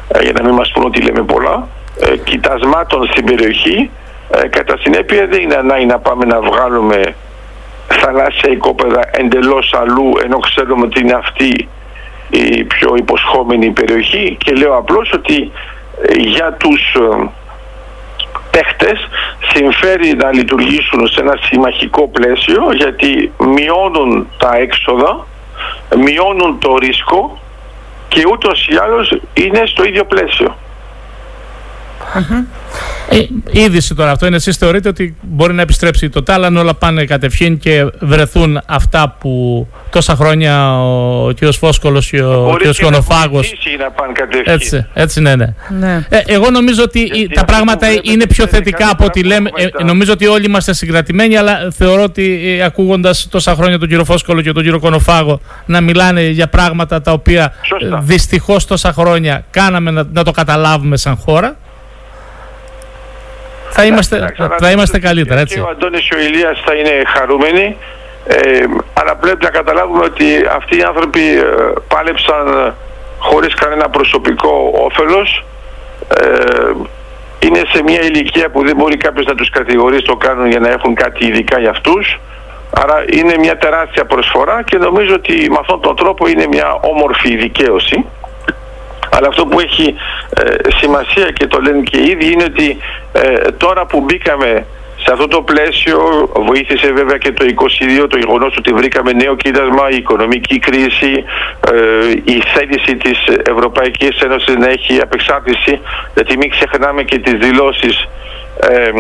[0.09, 1.69] Ε, για να μην μας πούν ότι λέμε πολλά.
[2.01, 3.91] Ε, κοιτασμάτων στην περιοχή.
[4.31, 7.15] Ε, κατά συνέπεια δεν είναι ανάγκη να πάμε να βγάλουμε
[7.87, 11.69] θαλάσσια οικόπεδα εντελώς αλλού ενώ ξέρουμε ότι είναι αυτή
[12.31, 14.37] η πιο υποσχόμενη περιοχή.
[14.45, 15.53] Και λέω απλώς ότι
[16.03, 17.29] ε, για τους ε,
[18.55, 19.09] παίχτες
[19.53, 25.27] συμφέρει να λειτουργήσουν σε ένα συμμαχικό πλαίσιο γιατί μειώνουν τα έξοδα,
[25.97, 27.39] μειώνουν το ρίσκο
[28.09, 30.57] και ούτως ή άλλως είναι στο ίδιο πλαίσιο.
[33.09, 33.19] Ε,
[33.51, 34.37] είδηση τώρα αυτό είναι.
[34.37, 39.17] Εσείς θεωρείτε ότι μπορεί να επιστρέψει το Total αν όλα πάνε κατευθείαν και βρεθούν αυτά
[39.21, 41.53] που τόσα χρόνια ο κ.
[41.53, 42.83] Φόσκολο και ο κ.
[42.83, 43.41] Κονοφάγο.
[44.45, 45.55] Έτσι, έτσι ναι, ναι.
[45.79, 46.07] ναι.
[46.09, 49.51] Ε, εγώ νομίζω ότι τα πράγματα είναι πιο θετικά από ό,τι λέμε.
[49.55, 54.05] Ε, νομίζω ότι όλοι είμαστε συγκρατημένοι, αλλά θεωρώ ότι ε, ακούγοντας τόσα χρόνια τον κ.
[54.05, 54.79] Φόσκολο και τον κ.
[54.79, 57.53] Κονοφάγο να μιλάνε για πράγματα τα οποία
[58.01, 61.57] δυστυχώς τόσα χρόνια κάναμε να, να το καταλάβουμε σαν χώρα
[63.77, 65.55] θα είμαστε, θα είμαστε καλύτερα, έτσι.
[65.55, 67.77] Και ο Αντώνης και ο Ηλίας θα είναι χαρούμενοι,
[68.27, 70.25] ε, αλλά πρέπει να καταλάβουμε ότι
[70.59, 71.45] αυτοί οι άνθρωποι ε,
[71.89, 72.75] πάλεψαν
[73.19, 75.45] χωρίς κανένα προσωπικό όφελος.
[76.21, 76.73] Ε,
[77.47, 80.69] είναι σε μια ηλικία που δεν μπορεί κάποιος να τους κατηγορήσει το κάνουν για να
[80.69, 82.21] έχουν κάτι ειδικά για αυτούς.
[82.71, 87.37] Άρα είναι μια τεράστια προσφορά και νομίζω ότι με αυτόν τον τρόπο είναι μια όμορφη
[87.37, 88.05] δικαίωση.
[89.17, 89.95] Αλλά αυτό που έχει
[90.37, 92.79] ε, σημασία και το λένε και ήδη είναι ότι
[93.13, 94.67] ε, τώρα που μπήκαμε
[95.05, 95.99] σε αυτό το πλαίσιο
[96.49, 97.45] βοήθησε βέβαια και το
[98.03, 101.25] 22 το γεγονός ότι βρήκαμε νέο κοίτασμα, η οικονομική κρίση,
[101.73, 103.19] ε, η θέληση της
[103.55, 105.81] Ευρωπαϊκής Ένωσης να έχει απεξάρτηση,
[106.15, 108.09] γιατί μην ξεχνάμε και τις δηλώσεις
[108.61, 108.91] ε,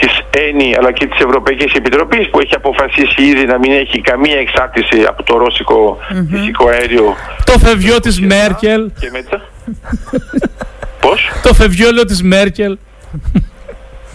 [0.00, 4.38] της ΕΝΗ αλλά και της Ευρωπαϊκής Επιτροπής που έχει αποφασίσει ήδη να μην έχει καμία
[4.38, 5.98] εξάρτηση από το ρωσικο
[6.30, 7.16] φυσικό αέριο.
[7.44, 8.90] Το φευγιό της Μέρκελ.
[9.00, 9.42] Και μετά;
[11.00, 12.78] Πώς; Το φευγιόλιο της Μέρκελ.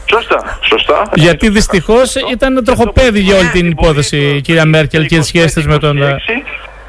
[0.05, 1.09] Σωστά, σωστά.
[1.13, 5.77] Γιατί δυστυχώς ήταν τροχοπέδι για όλη την υπόθεση η κυρία Μέρκελ και τις σχέσεις με
[5.77, 6.01] τον.
[6.01, 6.21] Ε,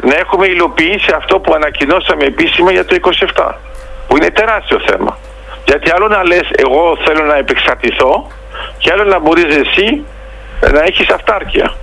[0.02, 2.96] να έχουμε υλοποιήσει αυτό που ανακοινώσαμε επίσημα για το
[3.34, 3.52] 27.
[4.08, 5.18] Που είναι τεράστιο θέμα.
[5.66, 8.30] Γιατί άλλο να λες εγώ θέλω να επεξαρτηθώ
[8.78, 10.04] και άλλο να μπορείς εσύ
[10.72, 11.74] να έχεις αυτάρκεια.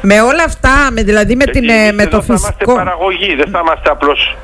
[0.00, 2.38] Με όλα αυτά, με, δηλαδή με, την, ε, με το φυσικό...
[2.38, 4.36] Θα είμαστε παραγωγή, δεν θα είμαστε απλώς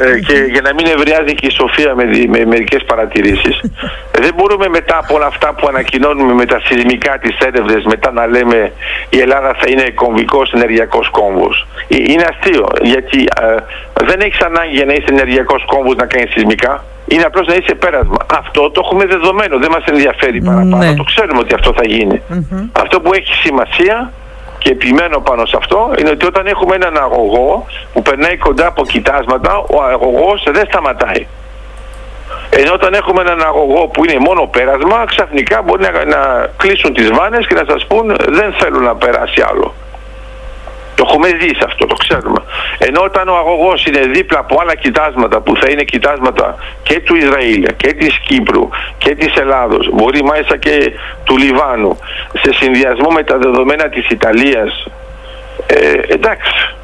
[0.00, 3.60] ε, και για να μην ευρεάζει και η Σοφία με, με μερικές παρατηρήσεις
[4.24, 8.26] δεν μπορούμε μετά από όλα αυτά που ανακοινώνουμε με τα σεισμικά της έρευνες μετά να
[8.26, 8.72] λέμε
[9.08, 13.56] η Ελλάδα θα είναι κομβικός ενεργειακός κόμβος ε, είναι αστείο γιατί ε,
[14.04, 17.74] δεν έχεις ανάγκη για να είσαι ενεργειακός κόμβος να κάνεις σεισμικά είναι απλώς να είσαι
[17.74, 18.16] πέρασμα.
[18.34, 20.76] Αυτό το έχουμε δεδομένο, δεν μας ενδιαφέρει παραπάνω.
[20.76, 20.94] Ναι.
[20.94, 22.22] Το ξέρουμε ότι αυτό θα γινει
[22.72, 24.12] Αυτό που έχει σημασία
[24.64, 28.84] και επιμένω πάνω σε αυτό είναι ότι όταν έχουμε έναν αγωγό που περνάει κοντά από
[28.86, 31.26] κοιτάσματα, ο αγωγός δεν σταματάει.
[32.50, 37.10] Ενώ όταν έχουμε έναν αγωγό που είναι μόνο πέρασμα, ξαφνικά μπορεί να, να κλείσουν τις
[37.10, 39.74] βάνες και να σας πούν δεν θέλουν να περάσει άλλο.
[41.14, 42.40] Το έχουμε δει σε αυτό, το ξέρουμε.
[42.78, 47.14] Ενώ όταν ο αγωγός είναι δίπλα από άλλα κοιτάσματα που θα είναι κοιτάσματα και του
[47.16, 50.92] Ισραήλ και της Κύπρου και της Ελλάδος, μπορεί μάλιστα και
[51.24, 51.98] του Λιβάνου,
[52.42, 54.86] σε συνδυασμό με τα δεδομένα της Ιταλίας,
[55.66, 56.74] ε, εντάξει,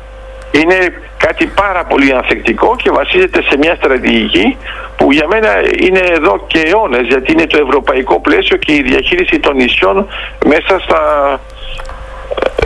[0.51, 0.77] είναι
[1.17, 4.57] κάτι πάρα πολύ ανθεκτικό και βασίζεται σε μια στρατηγική
[4.97, 9.39] που για μένα είναι εδώ και αιώνες γιατί είναι το ευρωπαϊκό πλαίσιο και η διαχείριση
[9.39, 10.07] των νησιών
[10.45, 11.01] μέσα στα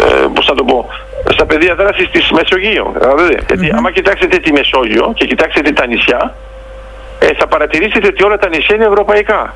[0.01, 0.89] ε, πώς θα το πω
[1.31, 6.35] στα πεδία δράσης της Μεσογείου δηλαδή, γιατί άμα κοιτάξετε τη Μεσόγειο και κοιτάξετε τα νησιά
[7.19, 9.55] ε, θα παρατηρήσετε ότι όλα τα νησιά είναι ευρωπαϊκά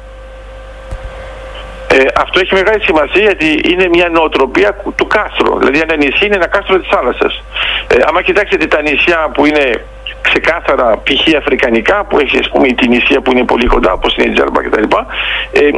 [1.91, 5.59] ε, αυτό έχει μεγάλη σημασία γιατί είναι μια νοοτροπία του κάστρου.
[5.59, 7.43] Δηλαδή ένα νησί είναι ένα κάστρο της θάλασσας.
[7.89, 9.85] Ε, άμα κοιτάξετε τα νησιά που είναι
[10.21, 11.37] ξεκάθαρα π.χ.
[11.37, 14.63] αφρικανικά που έχει ας πούμε την νησία που είναι πολύ κοντά όπως είναι η Τζέρμπα
[14.63, 14.83] κτλ.
[15.53, 15.71] Ε, ε,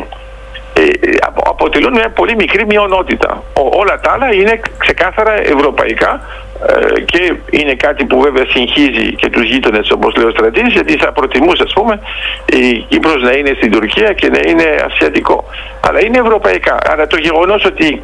[1.45, 3.43] αποτελούν μια πολύ μικρή μειονότητα.
[3.53, 6.21] όλα τα άλλα είναι ξεκάθαρα ευρωπαϊκά
[6.66, 10.97] ε, και είναι κάτι που βέβαια συγχύζει και τους γείτονες όπως λέει ο στρατής γιατί
[10.97, 12.01] θα προτιμούσε ας πούμε
[12.47, 15.45] η Κύπρος να είναι στην Τουρκία και να είναι ασιατικό.
[15.81, 16.79] Αλλά είναι ευρωπαϊκά.
[16.90, 18.03] Αλλά το γεγονός ότι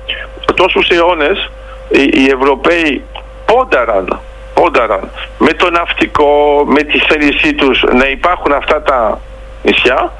[0.54, 1.50] τόσους αιώνες
[1.88, 3.02] οι Ευρωπαίοι
[3.46, 4.20] πόνταραν
[4.54, 9.20] πόνταραν με το ναυτικό, με τη θέλησή τους να υπάρχουν αυτά τα
[9.62, 10.12] νησιά.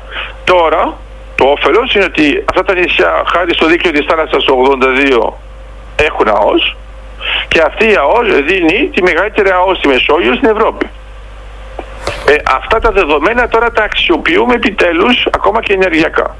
[0.44, 0.96] Τώρα
[1.36, 5.32] το όφελος είναι ότι αυτά τα νησιά χάρη στο δίκτυο της θάλασσας 82
[5.96, 6.76] έχουν ΑΟΣ
[7.48, 10.86] και αυτή η ΑΟΣ δίνει τη μεγαλύτερη ΑΟΣ στη Μεσόγειο στην Ευρώπη.
[12.28, 16.36] Ε, αυτά τα δεδομένα τώρα τα αξιοποιούμε επιτέλους ακόμα και ενεργειακά.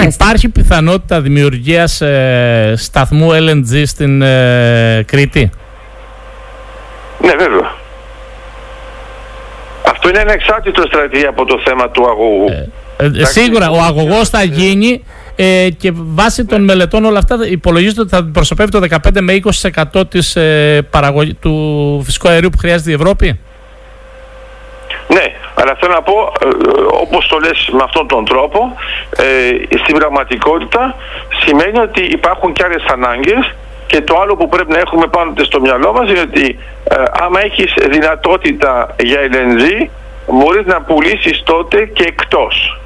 [0.00, 5.50] Υπάρχει πιθανότητα δημιουργίας ε, σταθμού LNG στην ε, Κρήτη;
[7.18, 7.72] Ναι, βέβαια.
[9.86, 12.72] Αυτό είναι ένα εξάρτητο στρατηγία από το θέμα του αγωγού.
[12.96, 15.04] Ε, ε σίγουρα, ο αγωγός θα γίνει
[15.36, 16.64] ε, και βάσει των ναι.
[16.64, 19.40] μελετών όλα αυτά υπολογίζεται ότι θα προσωπεύει το 15 με
[19.92, 20.88] 20% της, ε,
[21.40, 23.40] του φυσικού αερίου που χρειάζεται η Ευρώπη;
[25.08, 26.48] Ναι, αλλά θέλω να πω, ε,
[27.00, 28.74] όπως το λες με αυτόν τον τρόπο,
[29.16, 30.94] ε, στην πραγματικότητα
[31.44, 33.54] σημαίνει ότι υπάρχουν και άλλες ανάγκες
[33.86, 37.40] και το άλλο που πρέπει να έχουμε πάνω στο μυαλό μας είναι ότι ε, άμα
[37.40, 39.88] έχεις δυνατότητα για LNG
[40.26, 42.78] μπορείς να πουλήσεις τότε και εκτός.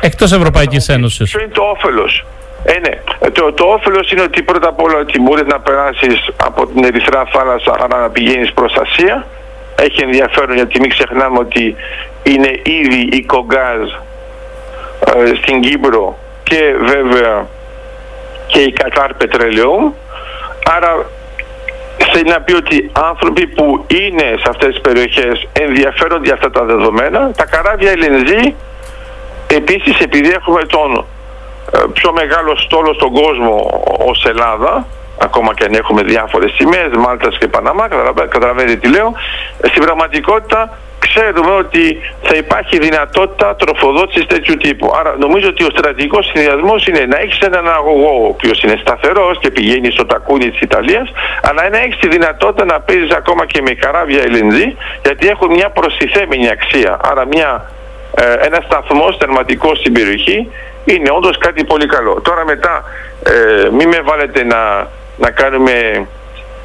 [0.00, 1.30] Εκτός Ευρωπαϊκής Ένωσης.
[1.30, 2.24] Ποιο είναι το όφελος;
[2.64, 3.30] Ε, ναι.
[3.30, 7.24] Το, το όφελος είναι ότι πρώτα απ' όλα ότι μπορείς να περάσεις από την Ερυθρά
[7.32, 9.26] θάλασσα αλλά να πηγαίνεις προς Ασία.
[9.76, 11.76] Έχει ενδιαφέρον γιατί μην ξεχνάμε ότι
[12.22, 13.88] είναι ήδη η Κογκάζ
[15.14, 17.46] ε, στην Κύπρο και βέβαια
[18.46, 19.94] και η Κατάρ Πετρελαιού
[20.76, 21.06] Άρα
[22.12, 26.64] θέλει να πει ότι άνθρωποι που είναι σε αυτές τις περιοχές ενδιαφέρονται για αυτά τα
[26.64, 27.30] δεδομένα.
[27.36, 28.52] Τα καράβια LNG
[29.54, 31.06] επίσης επειδή έχουμε τον
[31.72, 34.86] ε, πιο μεγάλο στόλο στον κόσμο ως Ελλάδα
[35.18, 37.88] ακόμα και αν έχουμε διάφορες σημαίες, Μάλτας και Παναμά,
[38.28, 39.12] καταλαβαίνετε τι λέω,
[39.70, 44.92] στην πραγματικότητα ξέρουμε ότι θα υπάρχει δυνατότητα τροφοδότησης τέτοιου τύπου.
[44.98, 49.38] Άρα νομίζω ότι ο στρατηγικός συνδυασμός είναι να έχεις έναν αγωγό ο οποίος είναι σταθερός
[49.38, 53.62] και πηγαίνει στο τακούνι της Ιταλίας, αλλά να έχεις τη δυνατότητα να παίζεις ακόμα και
[53.62, 54.56] με καράβια LNG,
[55.04, 56.96] γιατί έχουν μια προστιθέμενη αξία.
[57.10, 57.70] Άρα μια,
[58.14, 60.50] ε, ένας σταθμός τερματικό στην περιοχή
[60.84, 62.20] είναι όντως κάτι πολύ καλό.
[62.20, 62.84] Τώρα μετά
[63.22, 66.06] ε, μην με βάλετε να, να κάνουμε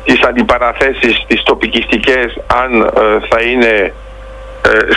[0.03, 2.87] τις αντιπαραθέσεις, τις τοπικιστικές, αν ε,
[3.29, 3.91] θα είναι ε,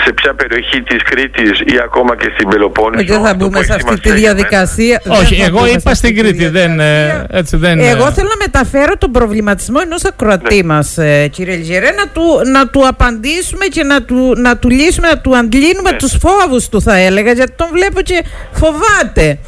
[0.05, 3.15] σε ποια περιοχή της Κρήτης ή ακόμα και στην Πελοπόννησο.
[3.15, 5.03] Δεν θα μπούμε σε αυτή τη διαδικασία.
[5.07, 6.49] Όχι, εγώ είπα στην Κρήτη.
[6.49, 10.63] Δεν, ε, έτσι δεν, εγώ θέλω να μεταφέρω τον προβληματισμό ενός ακροατή ναι.
[10.63, 15.09] μας, ε, κύριε Λιγερέ, να του, να του απαντήσουμε και να του, να του λύσουμε,
[15.09, 15.97] να του αντλύνουμε ναι.
[15.97, 19.39] τους φόβους του θα έλεγα, γιατί τον βλέπω και φοβάται.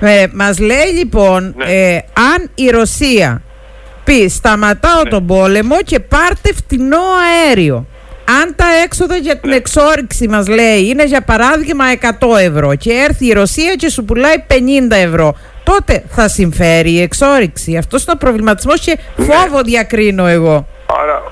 [0.00, 1.98] Ε, μας λέει λοιπόν, ναι.
[2.34, 3.42] αν η Ρωσία
[4.04, 5.10] πει σταματάω ναι.
[5.10, 7.02] τον πόλεμο και πάρτε φτηνό
[7.46, 7.86] αέριο
[8.42, 11.84] αν τα έξοδα για την εξόριξη μας λέει είναι για παράδειγμα
[12.20, 14.54] 100 ευρώ και έρθει η Ρωσία και σου πουλάει 50
[14.90, 15.34] ευρώ
[15.64, 17.76] τότε θα συμφέρει η εξόριξη.
[17.76, 19.24] Αυτός είναι ο προβληματισμός και ναι.
[19.24, 20.66] φόβο διακρίνω εγώ.
[21.02, 21.22] Άρα,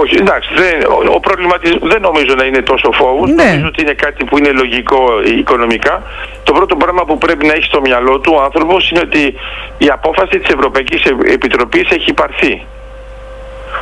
[0.00, 0.74] όχι, εντάξει, δεν,
[1.16, 3.30] ο, προβληματισμός δεν νομίζω να είναι τόσο φόβος.
[3.30, 3.44] Ναι.
[3.44, 4.98] Νομίζω ότι είναι κάτι που είναι λογικό
[5.38, 6.02] οικονομικά.
[6.42, 9.34] Το πρώτο πράγμα που πρέπει να έχεις στο μυαλό του ο άνθρωπος είναι ότι
[9.78, 12.66] η απόφαση της Ευρωπαϊκής Επιτροπής έχει πάρθει.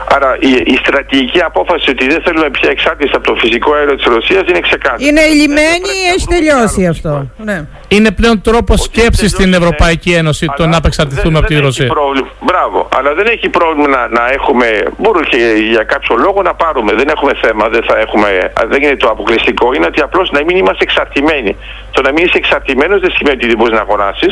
[0.08, 4.04] Άρα η, η στρατηγική απόφαση ότι δεν θέλουμε πια εξάρτηση από το φυσικό αέριο της
[4.04, 5.06] Ρωσίας είναι ξεκάθαρη.
[5.06, 7.26] Είναι λυμένη ή έχει τελειώσει αυτό.
[7.36, 7.66] Ναι.
[7.88, 11.86] Είναι πλέον τρόπος σκέψης στην Ευρωπαϊκή Ένωση το να απεξαρτηθούμε από τη Ρωσία.
[11.86, 12.28] Πρόβλημα.
[12.40, 12.88] Μπράβο.
[12.96, 14.66] Αλλά δεν έχει πρόβλημα να, να έχουμε.
[14.98, 15.36] Μπορούμε και
[15.70, 16.92] για κάποιο λόγο να πάρουμε.
[16.94, 17.68] Δεν έχουμε θέμα.
[17.68, 19.72] Δεν, θα έχουμε, δεν είναι το αποκλειστικό.
[19.72, 21.56] Είναι ότι απλώς να μην είμαστε εξαρτημένοι.
[21.90, 24.26] Το να μην είσαι εξαρτημένος δεν σημαίνει ότι δεν μπορείς να αγορασει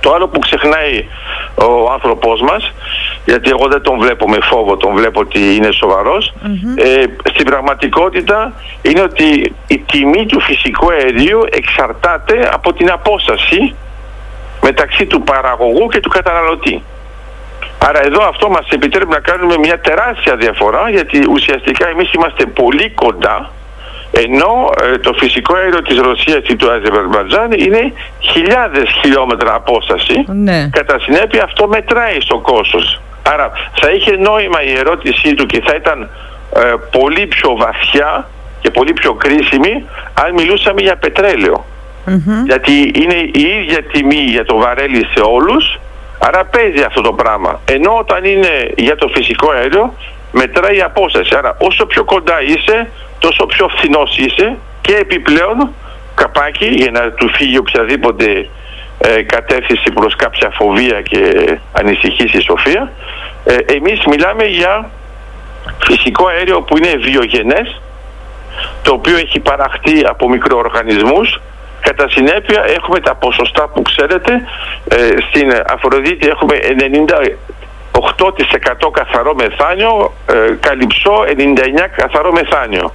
[0.00, 1.06] Το άλλο που ξεχνάει
[1.54, 2.72] ο άνθρωπός μας,
[3.30, 5.68] γιατί εγώ δεν τον βλέπω με φόβο, τον βλέπω ότι είναι
[6.76, 13.74] ε, στην πραγματικότητα είναι ότι η τιμή του φυσικού αερίου εξαρτάται από την απόσταση
[14.62, 16.82] μεταξύ του παραγωγού και του καταναλωτή.
[17.88, 22.90] Άρα εδώ αυτό μας επιτρέπει να κάνουμε μια τεράστια διαφορά γιατί ουσιαστικά εμείς είμαστε πολύ
[22.90, 23.50] κοντά
[24.10, 30.24] ενώ ε, το φυσικό αέριο της Ρωσίας ή του Αζερβαϊτζάν είναι χιλιάδες χιλιόμετρα απόσταση.
[30.26, 30.68] Ναι.
[30.72, 33.00] Κατά συνέπεια αυτό μετράει στο κόστος.
[33.32, 36.10] Άρα θα είχε νόημα η ερώτησή του και θα ήταν
[36.56, 38.28] ε, πολύ πιο βαθιά
[38.60, 41.64] και πολύ πιο κρίσιμη αν μιλούσαμε για πετρελαιο
[42.44, 45.78] Γιατί είναι η ίδια τιμή για το βαρέλι σε όλους,
[46.18, 47.60] άρα παίζει αυτό το πράγμα.
[47.64, 49.94] Ενώ όταν είναι για το φυσικό αέριο
[50.32, 51.34] μετράει η απόσταση.
[51.34, 55.74] Άρα όσο πιο κοντά είσαι, τόσο πιο φθηνός είσαι και επιπλέον
[56.14, 58.48] καπάκι για να του φύγει οποιαδήποτε
[58.98, 61.20] ε, κατεύθυνση προς κάποια φοβία και
[61.72, 62.92] ανησυχή στη σοφία
[63.50, 64.90] ε, εμείς μιλάμε για
[65.78, 67.80] φυσικό αέριο που είναι βιογενές
[68.82, 71.40] το οποίο έχει παραχθεί από μικροοργανισμούς.
[71.80, 74.32] Κατά συνέπεια έχουμε τα ποσοστά που ξέρετε.
[74.88, 74.96] Ε,
[75.28, 76.56] στην Αφροδίτη έχουμε
[77.92, 81.34] 98% καθαρό μεθάνιο ε, καλυψό 99%
[81.96, 82.94] καθαρό μεθάνιο.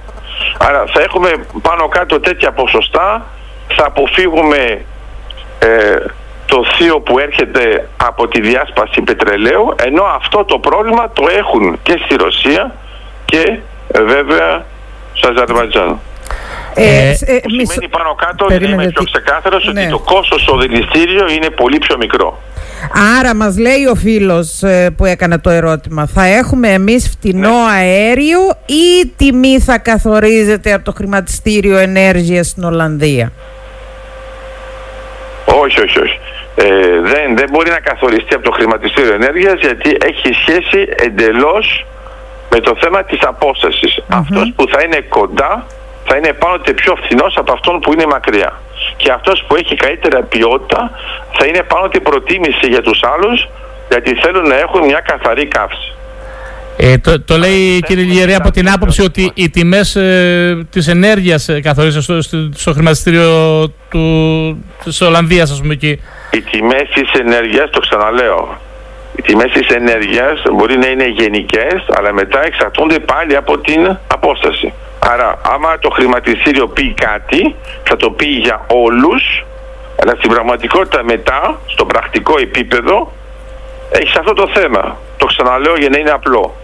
[0.58, 1.30] Άρα θα έχουμε
[1.62, 3.26] πάνω κάτω τέτοια ποσοστά.
[3.68, 4.84] Θα αποφύγουμε
[5.58, 5.96] ε,
[6.46, 12.00] το θείο που έρχεται από τη διάσπαση πετρελαίου ενώ αυτό το πρόβλημα το έχουν και
[12.04, 12.74] στη Ρωσία
[13.24, 14.64] και ε, βέβαια
[15.12, 15.98] στο Αζερβαϊτζάν.
[16.74, 19.88] Ε, ε, σημαίνει πάνω κάτω ότι είμαι πιο ξεκάθαρος ότι ναι.
[19.88, 22.38] το κόστος στο δηληστήριο είναι πολύ πιο μικρό.
[23.18, 27.72] Άρα μας λέει ο φίλος ε, που έκανε το ερώτημα θα έχουμε εμείς φτηνό ναι.
[27.78, 33.32] αέριο ή η τιμή θα καθορίζεται από το χρηματιστήριο ενέργειας στην Ολλανδία;
[35.44, 36.18] Όχι, όχι, όχι.
[36.54, 41.86] Ε, δεν, δεν μπορεί να καθοριστεί από το χρηματιστήριο ενέργειας γιατί έχει σχέση εντελώς
[42.50, 45.66] με το θέμα της αποστασης Αυτός που θα είναι κοντά
[46.04, 48.52] θα είναι πάνω πιο φθηνός από αυτόν που είναι μακριά.
[48.96, 50.90] Και αυτός που έχει καλύτερα ποιότητα
[51.32, 53.48] θα είναι πάνω την προτίμηση για τους άλλους
[53.88, 55.93] γιατί θέλουν να έχουν μια καθαρή καύση.
[56.76, 61.48] Ε, το, το λέει κύριε Λιερή από την άποψη ότι οι τιμές ε, της ενέργειας
[61.48, 63.28] ε, καθορίζονται στο, στο, χρηματιστήριο
[63.90, 66.00] του, της Ολλανδίας ας πούμε εκεί.
[66.30, 68.58] Οι τιμές της ενέργειας, το ξαναλέω,
[69.16, 74.72] οι τιμές της ενέργειας μπορεί να είναι γενικές, αλλά μετά εξαρτώνται πάλι από την απόσταση.
[74.98, 79.44] Άρα άμα το χρηματιστήριο πει κάτι θα το πει για όλους
[80.02, 83.12] αλλά στην πραγματικότητα μετά στο πρακτικό επίπεδο
[83.90, 84.96] έχει αυτό το θέμα.
[85.16, 86.54] Το ξαναλέω για να είναι απλό.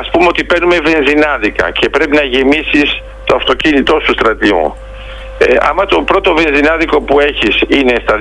[0.00, 2.88] Ας πούμε ότι παίρνουμε βενζινάδικα και πρέπει να γεμίσεις
[3.24, 4.76] το αυτοκίνητό σου στρατιώ.
[5.38, 8.16] Ε, άμα το πρώτο βενζινάδικο που έχεις είναι στα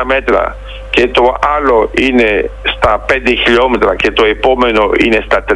[0.00, 0.56] 200 μέτρα
[0.90, 3.12] και το άλλο είναι στα 5
[3.44, 5.54] χιλιόμετρα και το επόμενο είναι στα 30,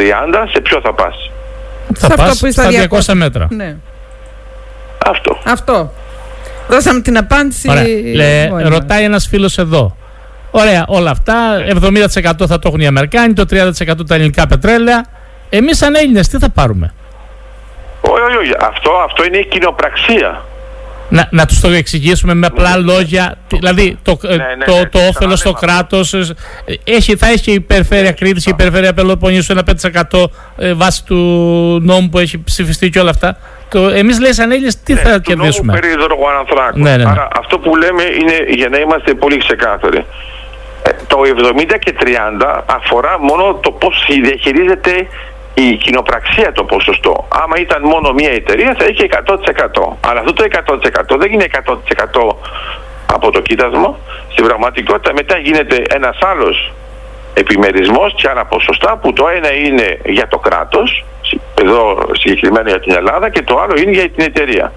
[0.52, 1.30] σε ποιο θα πας;
[1.94, 3.46] Θα πας στα 200, μέτρα.
[3.50, 3.76] Ναι.
[5.06, 5.38] Αυτό.
[5.44, 5.92] Αυτό.
[6.68, 7.68] Δώσαμε την απάντηση.
[7.70, 8.68] Ωραία.
[8.68, 9.96] ρωτάει ένας φίλος εδώ.
[10.50, 11.34] Ωραία, όλα αυτά.
[11.68, 15.06] 70% θα το έχουν οι Αμερικάνοι, το 30% τα ελληνικά πετρέλαια.
[15.48, 16.94] Εμείς σαν Έλληνες τι θα πάρουμε;
[18.00, 20.44] Όχι, όχι, Αυτό, αυτό είναι η κοινοπραξία.
[21.08, 24.88] Να, να τους το εξηγήσουμε με απλά ναι, λόγια, δηλαδή το, ναι, ναι, το, το,
[24.88, 26.14] το όφελος στο κράτος
[26.84, 29.62] έχει, θα έχει η περιφέρεια Κρήτης, η περιφέρεια Πελοποννήσου ένα
[30.10, 30.24] 5%
[30.58, 31.16] ε, βάσει του
[31.82, 33.36] νόμου που έχει ψηφιστεί και όλα αυτά.
[33.68, 35.72] Το, εμείς λέει σαν Έλληνες τι θα κερδίσουμε.
[35.72, 36.80] Νόμου περί δρογοανανθράκων.
[36.80, 37.10] Ναι, ναι, ναι.
[37.10, 40.04] Άρα αυτό που λέμε είναι για να είμαστε πολύ ξεκάθαροι.
[40.82, 41.18] Ε, το
[41.56, 45.06] 70 και 30 αφορά μόνο το πώς διαχειρίζεται
[45.54, 47.28] η κοινοπραξία το ποσοστό.
[47.42, 49.96] Άμα ήταν μόνο μία εταιρεία θα είχε 100%.
[50.00, 50.44] Αλλά αυτό το
[51.14, 52.34] 100% δεν είναι 100%
[53.12, 53.98] από το κοίτασμα.
[54.28, 56.72] Στην πραγματικότητα μετά γίνεται ένας άλλος
[57.34, 61.04] επιμερισμός και άλλα ποσοστά που το ένα είναι για το κράτος,
[61.62, 64.72] εδώ συγκεκριμένα για την Ελλάδα και το άλλο είναι για την εταιρεία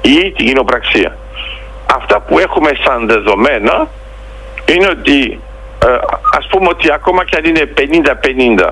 [0.00, 1.16] ή την κοινοπραξία.
[1.94, 3.88] Αυτά που έχουμε σαν δεδομένα
[4.68, 5.40] είναι ότι
[5.86, 5.98] ε,
[6.38, 7.72] ας πούμε ότι ακόμα και αν είναι
[8.58, 8.70] 50-50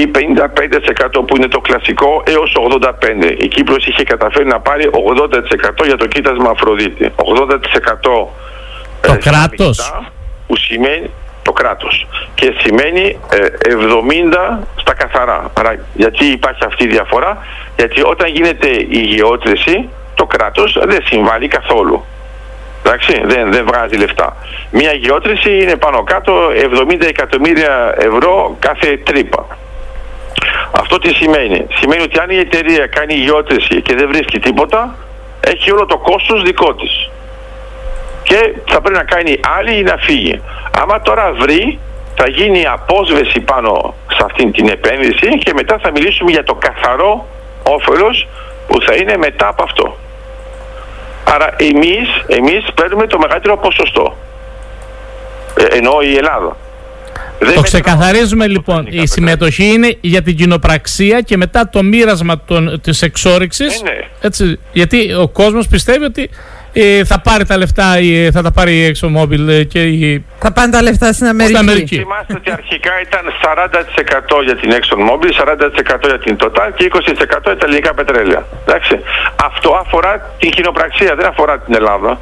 [0.00, 2.90] ή 55% που είναι το κλασικό έως 85%.
[3.38, 4.90] Η Κύπρος είχε καταφέρει να πάρει
[5.82, 7.12] 80% για το κοίτασμα Αφροδίτη.
[7.16, 8.30] 80%
[9.00, 9.92] το ε, κράτος;
[10.46, 11.10] Που σημαίνει
[11.42, 15.50] το κράτος και σημαίνει 70 ε, στα καθαρά.
[15.54, 21.48] Άρα γιατί υπάρχει αυτή η διαφορά, γιατί όταν γίνεται η γεώτρηση το κράτος δεν συμβάλλει
[21.48, 22.04] καθόλου.
[22.84, 24.36] Εντάξει, δεν, δεν βγάζει λεφτά.
[24.70, 26.32] Μια γεώτρηση είναι πάνω κάτω
[26.90, 29.46] 70 εκατομμύρια ευρώ κάθε τρύπα.
[30.70, 31.66] Αυτό τι σημαίνει.
[31.80, 34.96] Σημαίνει ότι αν η εταιρεία κάνει γεώτρηση και δεν βρίσκει τίποτα,
[35.40, 37.10] έχει όλο το κόστος δικό της.
[38.22, 40.42] Και θα πρέπει να κάνει άλλη ή να φύγει.
[40.80, 41.78] Άμα τώρα βρει,
[42.14, 47.26] θα γίνει απόσβεση πάνω σε αυτήν την επένδυση και μετά θα μιλήσουμε για το καθαρό
[47.62, 48.28] όφελος
[48.66, 49.96] που θα είναι μετά από αυτό.
[51.24, 54.16] Άρα εμείς, εμείς παίρνουμε το μεγαλύτερο ποσοστό.
[55.58, 56.56] Ε, ενώ η Ελλάδα.
[57.38, 58.86] Δεν το ξεκαθαρίζουμε λοιπόν.
[58.90, 63.80] Η συμμετοχή είναι για την κοινοπραξία και μετά το μοίρασμα των, της εξόριξης.
[63.80, 63.98] Ε, ναι.
[64.20, 66.30] έτσι, γιατί ο κόσμος πιστεύει ότι
[66.78, 70.24] ε, θα πάρει τα λεφτά, ε, θα τα πάρει η ExxonMobil ε, και η...
[70.38, 71.54] Θα πάνε τα λεφτά στην Αμερική.
[71.56, 71.96] Στην Αμερική.
[71.96, 73.24] Θυμάστε ότι αρχικά ήταν
[74.40, 75.30] 40% για την ExxonMobil,
[75.94, 78.46] 40% για την Total και 20% για τα ελληνικά πετρέλαια.
[78.66, 79.00] Εντάξει.
[79.44, 82.20] Αυτό αφορά την κοινοπραξία, δεν αφορά την Ελλάδα.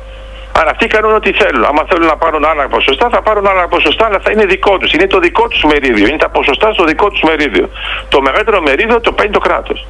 [0.58, 1.64] Άρα αυτοί κάνουν ό,τι θέλουν.
[1.64, 4.92] Άμα θέλουν να πάρουν άλλα ποσοστά, θα πάρουν άλλα ποσοστά, αλλά θα είναι δικό τους.
[4.92, 6.06] Είναι το δικό τους μερίδιο.
[6.06, 7.68] Είναι τα ποσοστά στο δικό τους μερίδιο.
[8.08, 9.86] Το μεγαλύτερο μερίδιο το παίρνει το κράτος.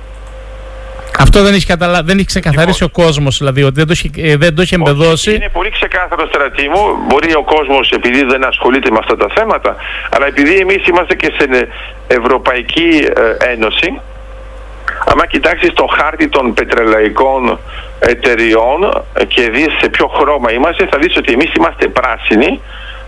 [1.19, 2.03] Αυτό δεν έχει, καταλα...
[2.03, 3.05] δεν έχει ξεκαθαρίσει λοιπόν.
[3.05, 5.35] ο κόσμος, δηλαδή ότι δεν το έχει, ε, δεν το έχει εμπεδώσει.
[5.35, 6.83] Είναι πολύ ξεκάθαρο στρατή μου.
[7.09, 9.77] Μπορεί ο κόσμος, επειδή δεν ασχολείται με αυτά τα θέματα,
[10.11, 11.69] αλλά επειδή εμείς είμαστε και στην
[12.07, 14.01] Ευρωπαϊκή ε, Ένωση,
[15.07, 17.59] άμα κοιτάξεις το χάρτη των πετρελαϊκών
[17.99, 22.61] εταιριών και δεις σε ποιο χρώμα είμαστε, θα δεις ότι εμείς είμαστε πράσινοι,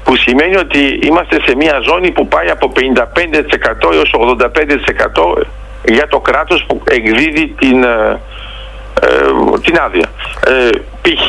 [0.04, 5.42] που σημαίνει ότι είμαστε σε μια ζώνη που πάει από 55% έως 85%
[5.84, 8.20] για το κράτος που εκδίδει την, ε,
[9.02, 9.08] ε,
[9.62, 10.06] την άδεια.
[10.46, 10.70] Ε,
[11.02, 11.28] π.χ.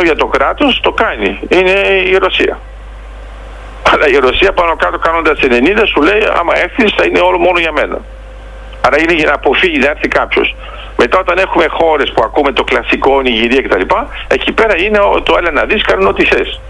[0.00, 1.40] 90% για το κράτος το κάνει.
[1.48, 1.70] Είναι
[2.10, 2.58] η Ρωσία.
[3.92, 7.58] Αλλά η Ρωσία πάνω κάτω κάνοντας 90 σου λέει άμα έρθεις θα είναι όλο μόνο
[7.58, 7.98] για μένα.
[8.86, 10.56] Άρα είναι για να αποφύγει να έρθει κάποιος.
[10.96, 13.80] Μετά όταν έχουμε χώρες που ακούμε το κλασικό, Νιγηρία κτλ.
[14.28, 16.60] Εκεί πέρα είναι το έλα να δεις, κάνουν ό,τι θες.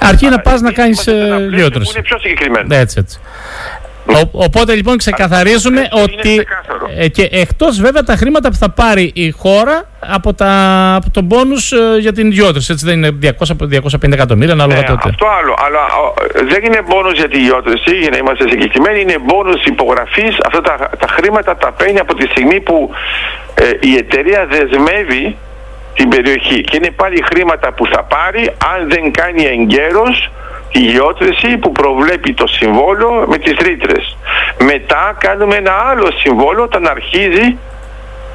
[0.00, 1.06] Αρκεί να πας να κάνεις
[1.50, 1.92] λιότρωση.
[1.94, 2.66] Είναι πιο συγκεκριμένο.
[2.66, 3.06] Ναι, έτσι,
[4.06, 4.28] έτσι.
[4.32, 6.46] οπότε λοιπόν ξεκαθαρίζουμε ότι
[6.96, 10.52] ε, και εκτός βέβαια τα χρήματα που θα πάρει η χώρα από, τα,
[10.94, 14.86] από τον πόνους ε, για την ιδιώτηση, έτσι δεν είναι 200, 250 εκατομμύρια ανάλογα ναι,
[14.86, 15.08] τότε.
[15.08, 15.80] Αυτό άλλο, αλλά
[16.50, 20.90] δεν είναι πόνους για την ιδιώτηση, για να είμαστε συγκεκριμένοι, είναι πόνους υπογραφής, αυτά τα,
[20.98, 22.90] τα χρήματα τα παίρνει από τη στιγμή που
[23.54, 25.36] ε, η εταιρεία δεσμεύει
[25.94, 26.60] την περιοχή.
[26.60, 30.30] Και είναι πάλι χρήματα που θα πάρει αν δεν κάνει εγκαίρως
[30.72, 34.16] τη γεώτρηση που προβλέπει το συμβόλο με τις ρήτρες.
[34.62, 37.58] Μετά κάνουμε ένα άλλο συμβόλο όταν αρχίζει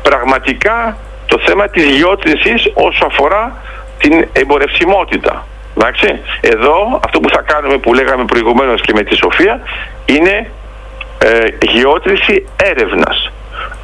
[0.02, 3.56] πραγματικά το θέμα της γεώτρησης όσο αφορά
[3.98, 5.48] την εμπορευσιμότητα.
[5.78, 6.20] Εντάξει.
[6.42, 9.62] Εδώ αυτό που θα κάνουμε που λέγαμε προηγουμένως και με τη Σοφία
[10.06, 10.52] είναι
[11.18, 13.32] ε, γεώτρηση έρευνας.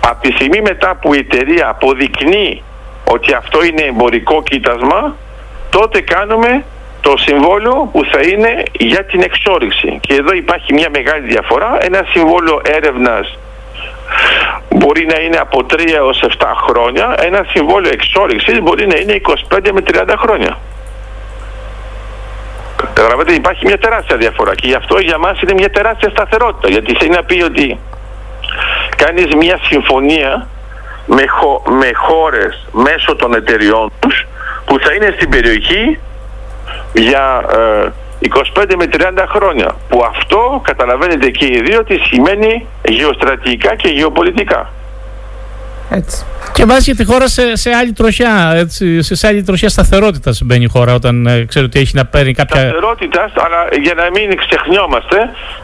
[0.05, 2.63] Από τη στιγμή μετά που η εταιρεία αποδεικνύει
[3.03, 5.15] ότι αυτό είναι εμπορικό κοίτασμα
[5.69, 6.63] τότε κάνουμε
[7.05, 9.99] το συμβόλαιο που θα είναι για την εξόριξη.
[10.01, 11.77] Και εδώ υπάρχει μια μεγάλη διαφορά.
[11.79, 13.37] Ένα συμβόλαιο έρευνας
[14.69, 17.15] μπορεί να είναι από 3 έως 7 χρόνια.
[17.19, 20.57] Ένα συμβόλαιο εξόριξης μπορεί να είναι 25 με 30 χρόνια.
[22.75, 26.95] Καταλαβαίνετε υπάρχει μια τεράστια διαφορά και γι' αυτό για μας είναι μια τεράστια σταθερότητα γιατί
[26.99, 27.79] θέλει να πει ότι
[28.95, 30.47] κάνεις μια συμφωνία
[31.05, 34.27] με, χω, με χώρες μέσω των εταιριών τους
[34.65, 35.99] που θα είναι στην περιοχή
[36.93, 37.45] για
[38.55, 43.87] 25 ε, με 30 χρόνια που αυτό καταλαβαίνετε και οι δύο ότι σημαίνει γεωστρατηγικά και
[43.87, 44.69] γεωπολιτικά.
[45.89, 46.25] Έτσι.
[46.53, 50.63] Και βάζει και τη χώρα σε, σε άλλη τροχιά, έτσι, σε, άλλη τροχιά σταθερότητας μπαίνει
[50.63, 52.59] η χώρα όταν ε, ξέρει ότι έχει να παίρνει κάποια.
[52.59, 55.17] Σταθερότητα, αλλά για να μην ξεχνιόμαστε,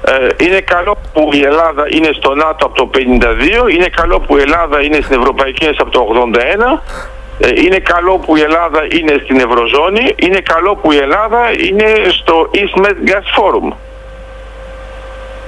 [0.06, 4.38] ε, είναι καλό που η Ελλάδα είναι στο ΝΑΤΟ από το 52, είναι καλό που
[4.38, 8.88] η Ελλάδα είναι στην Ευρωπαϊκή Ένωση από το 81 ε, είναι καλό που η Ελλάδα
[8.92, 13.74] είναι στην Ευρωζώνη, είναι καλό που η Ελλάδα είναι στο East Med Gas Forum.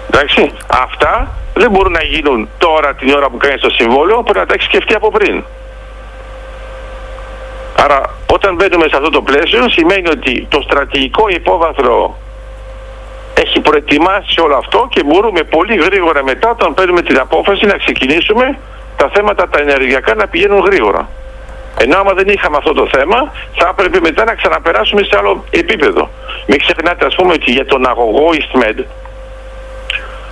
[0.09, 4.45] Εντάξει, αυτά δεν μπορούν να γίνουν τώρα την ώρα που κάνει το συμβόλαιο, πρέπει να
[4.45, 5.43] τα έχεις σκεφτεί από πριν.
[7.75, 8.01] Άρα
[8.31, 12.17] όταν μπαίνουμε σε αυτό το πλαίσιο σημαίνει ότι το στρατηγικό υπόβαθρο
[13.33, 18.57] έχει προετοιμάσει όλο αυτό και μπορούμε πολύ γρήγορα μετά όταν παίρνουμε την απόφαση να ξεκινήσουμε
[18.97, 21.09] τα θέματα τα ενεργειακά να πηγαίνουν γρήγορα.
[21.77, 26.09] Ενώ άμα δεν είχαμε αυτό το θέμα, θα έπρεπε μετά να ξαναπεράσουμε σε άλλο επίπεδο.
[26.47, 28.83] Μην ξεχνάτε, ας πούμε, ότι για τον αγωγό EastMed,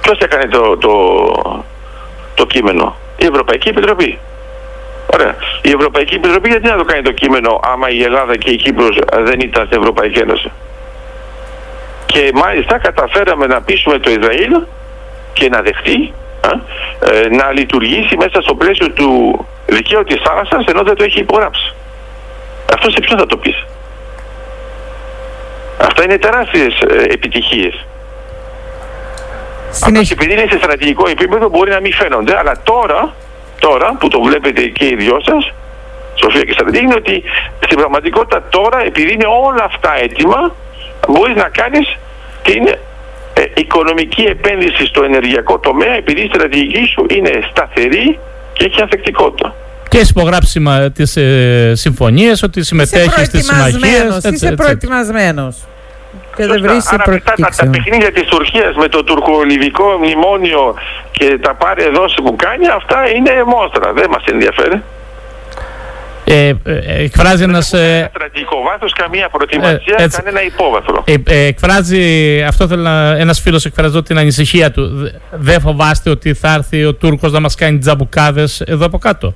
[0.02, 0.94] ποιος έκανε το, το,
[2.36, 4.20] το κείμενο, η Ευρωπαϊκή Επιτροπή.
[5.14, 5.36] Ωραία.
[5.62, 9.00] Η Ευρωπαϊκή Επιτροπή γιατί να το κάνει το κείμενο άμα η Ελλάδα και η Κύπρος
[9.24, 10.52] δεν ήταν στην Ευρωπαϊκή Ένωση;
[12.06, 14.62] και μάλιστα καταφέραμε να πείσουμε το Ισραήλ
[15.34, 16.14] και να δεχτεί
[17.00, 21.74] ε, να λειτουργήσει μέσα στο πλαίσιο του δικαίου της θάλασσας ενώ δεν το έχει υπογράψει.
[22.74, 23.66] Αυτός σε ποιον θα το πεις;
[25.82, 27.86] Αυτά είναι τεράστιες ε, επιτυχίες.
[29.72, 33.14] Αυτό επειδή είναι σε στρατηγικό επίπεδο μπορεί να μην φαίνονται, αλλά τώρα,
[33.60, 35.54] τώρα που το βλέπετε και οι δυο σας,
[36.16, 37.24] Σοφία και Στρατηγική, είναι ότι
[37.66, 40.56] στην πραγματικότητα τώρα, επειδή είναι όλα αυτά έτοιμα,
[41.08, 41.98] μπορείς να κάνεις
[42.44, 42.68] την
[43.34, 48.20] ε, οικονομική επένδυση στο ενεργειακό τομέα, επειδή η στρατηγική σου είναι σταθερή
[48.60, 49.56] και έχει ανθεκτικότητα.
[49.90, 50.62] Και έχει υπογράψει
[50.94, 54.24] τις ε, συμφωνίες, ότι συμμετέχει στις συμμαχίες.
[54.32, 55.56] Είσαι προετοιμασμένος.
[56.36, 60.76] Και δεν Άρα μετά τα, τα παιχνίδια της Τουρκίας με το τουρκολιβικό μνημόνιο
[61.12, 63.94] και τα πάρε δόση που κάνει, αυτά είναι μόστρα.
[63.94, 64.84] Δεν μας ενδιαφέρει.
[66.32, 67.74] Ε, ε, εκφράζει ένας.
[67.74, 71.04] Ε, στρατηγικό βάθος, καμία προετοιμασία, ε, κανένα υπόβαθρο.
[71.06, 73.18] Ε, ε, εκφράζει, αυτό θέλει να.
[73.18, 75.12] Ένας φίλος εκφραζόταν την ανησυχία του.
[75.32, 79.34] Δεν φοβάστε ότι θα έρθει ο Τούρκος να μας κάνει τζαμπουκάδες εδώ από κάτω.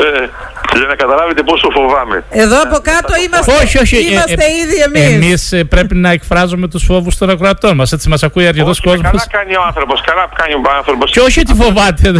[0.00, 0.28] Ε,
[0.78, 2.24] για να καταλάβετε πόσο φοβάμαι.
[2.30, 5.12] Εδώ από κάτω είμαστε, όχι, όχι, ε, είμαστε ε, ήδη εμείς.
[5.12, 7.92] Εμείς ε, πρέπει να εκφράζουμε τους φόβους των ακροατών μας.
[7.92, 9.02] Έτσι μας ακούει αρκετός κόσμο.
[9.02, 10.00] Καλά κάνει ο άνθρωπος.
[10.00, 11.10] Καλά κάνει ο άνθρωπος.
[11.10, 12.12] Και όχι ότι φοβάται.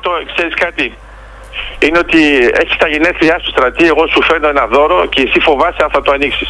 [0.00, 0.92] το ξέρεις κάτι;
[1.78, 2.20] Είναι ότι
[2.60, 6.02] έχεις τα γενέθλιά σου στρατή, εγώ σου φέρνω ένα δώρο και εσύ φοβάσαι αν θα
[6.02, 6.48] το ανοίξεις.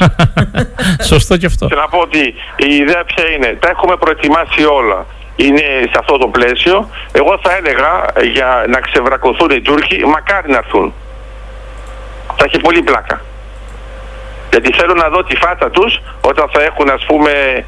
[1.12, 1.66] Σωστό και αυτό.
[1.66, 5.06] Και να πω ότι η ιδέα ποια είναι; Τα έχουμε προετοιμάσει όλα
[5.44, 6.88] είναι σε αυτό το πλαίσιο.
[7.12, 10.94] Εγώ θα έλεγα για να ξεβρακωθούν οι Τούρκοι, μακάρι να έρθουν.
[12.36, 13.20] Θα έχει πολύ πλάκα.
[14.50, 17.64] Γιατί θέλω να δω τη φάτα τους όταν θα έχουν ας πούμε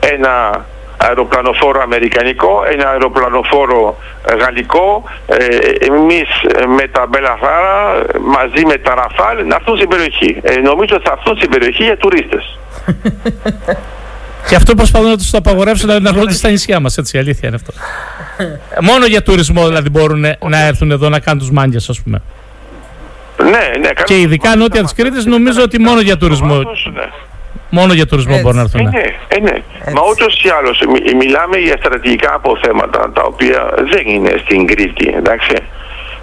[0.00, 0.64] ένα
[0.96, 3.96] αεροπλανοφόρο αμερικανικό, ένα αεροπλανοφόρο
[4.40, 5.44] γαλλικό, ε,
[5.86, 6.28] εμείς
[6.76, 10.40] με τα Μπελαφάρα μαζί με τα Ραφάλ να έρθουν στην περιοχή.
[10.42, 12.58] Ε, νομίζω θα έρθουν στην περιοχή για τουρίστες.
[14.48, 16.98] Και αυτό προσπαθούν να τους το απαγορεύσουν να έρθουν στα νησιά μας.
[16.98, 17.72] Έτσι, η αλήθεια είναι αυτό.
[18.80, 22.22] Μόνο για τουρισμό δηλαδή μπορούν να έρθουν εδώ να κάνουν τους μάγκες, ας πούμε.
[23.42, 26.56] Ναι, ναι, Και ειδικά νότια της Κρήτης νομίζω ότι μόνο για τουρισμό.
[26.56, 27.08] Ναι.
[27.70, 28.80] Μόνο για τουρισμό μπορούν να έρθουν.
[28.80, 29.62] Ε, ναι, ε, ναι.
[29.92, 30.82] Μα ούτως ή άλλως
[31.16, 35.14] μιλάμε για στρατηγικά αποθέματα τα οποία δεν είναι στην Κρήτη.
[35.16, 35.56] Εντάξει.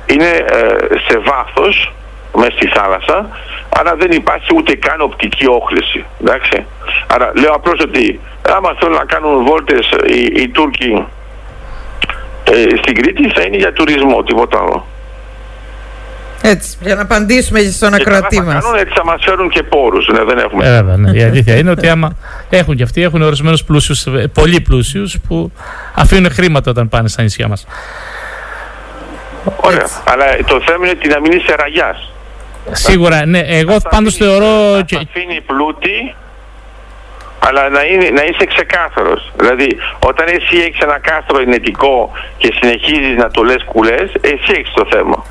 [0.06, 1.94] Είναι ε, σε βάθος
[2.36, 3.30] μέσα στη θάλασσα,
[3.80, 6.06] αλλά δεν υπάρχει ούτε καν οπτική όχληση.
[6.22, 6.66] Εντάξει.
[7.08, 8.20] Άρα λέω απλώς ότι
[8.56, 11.06] άμα θέλουν να κάνουν βόλτες οι, οι Τούρκοι
[12.44, 14.86] ε, στην Κρήτη θα είναι για τουρισμό, τίποτα άλλο.
[16.44, 18.66] Έτσι, για να απαντήσουμε στον ακροατή μας.
[18.80, 20.08] Έτσι θα μας φέρουν και πόρους.
[20.08, 20.68] Ναι, δεν έχουμε.
[20.68, 21.12] Ε, βέβαια, ναι.
[21.12, 22.16] Η αλήθεια είναι ότι άμα
[22.50, 25.52] έχουν και αυτοί, έχουν ορισμένους πλούσιους, ε, πολύ πλούσιους, που
[25.96, 27.68] αφήνουν χρήματα όταν πάνε στα νησιά μας.
[29.62, 29.88] Ωραία.
[30.04, 32.11] Αλλά το θέμα είναι ότι να μην είσαι ραγιάς.
[32.72, 33.40] Σίγουρα, ναι.
[33.40, 34.76] Εγώ πάντως θεωρώ.
[34.76, 34.96] Να και...
[34.96, 36.16] αφήνει πλούτη,
[37.40, 39.32] αλλά να, είναι, να είσαι ξεκάθαρος.
[39.38, 44.74] Δηλαδή, όταν εσύ έχεις ένα κάστρο ενετικό και συνεχίζεις να το λες κουλές, εσύ έχεις
[44.74, 45.26] το θέμα.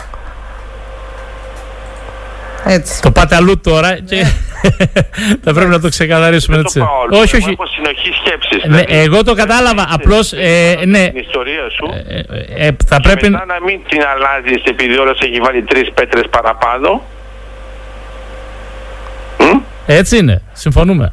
[2.64, 3.02] Έτσι.
[3.02, 4.30] Το πάτε αλλού τώρα και ναι.
[5.44, 6.78] θα πρέπει να το ξεκαθαρίσουμε έτσι.
[6.78, 7.50] Το πάω, όχι, όχι.
[7.50, 8.64] Έχω συνοχή σκέψης.
[8.64, 9.04] Ναι, δηλαδή.
[9.04, 9.86] εγώ το κατάλαβα.
[9.90, 10.32] Απλώς.
[10.32, 11.08] Ε, ναι.
[11.08, 11.86] Την ιστορία σου.
[12.56, 13.30] Ε, ε, θα πρέπει.
[13.30, 17.02] Μετά να μην την αλλάζεις επειδή όλος έχει βάλει τρεις πέτρες παραπάνω.
[19.86, 20.42] Έτσι είναι.
[20.52, 21.12] Συμφωνούμε.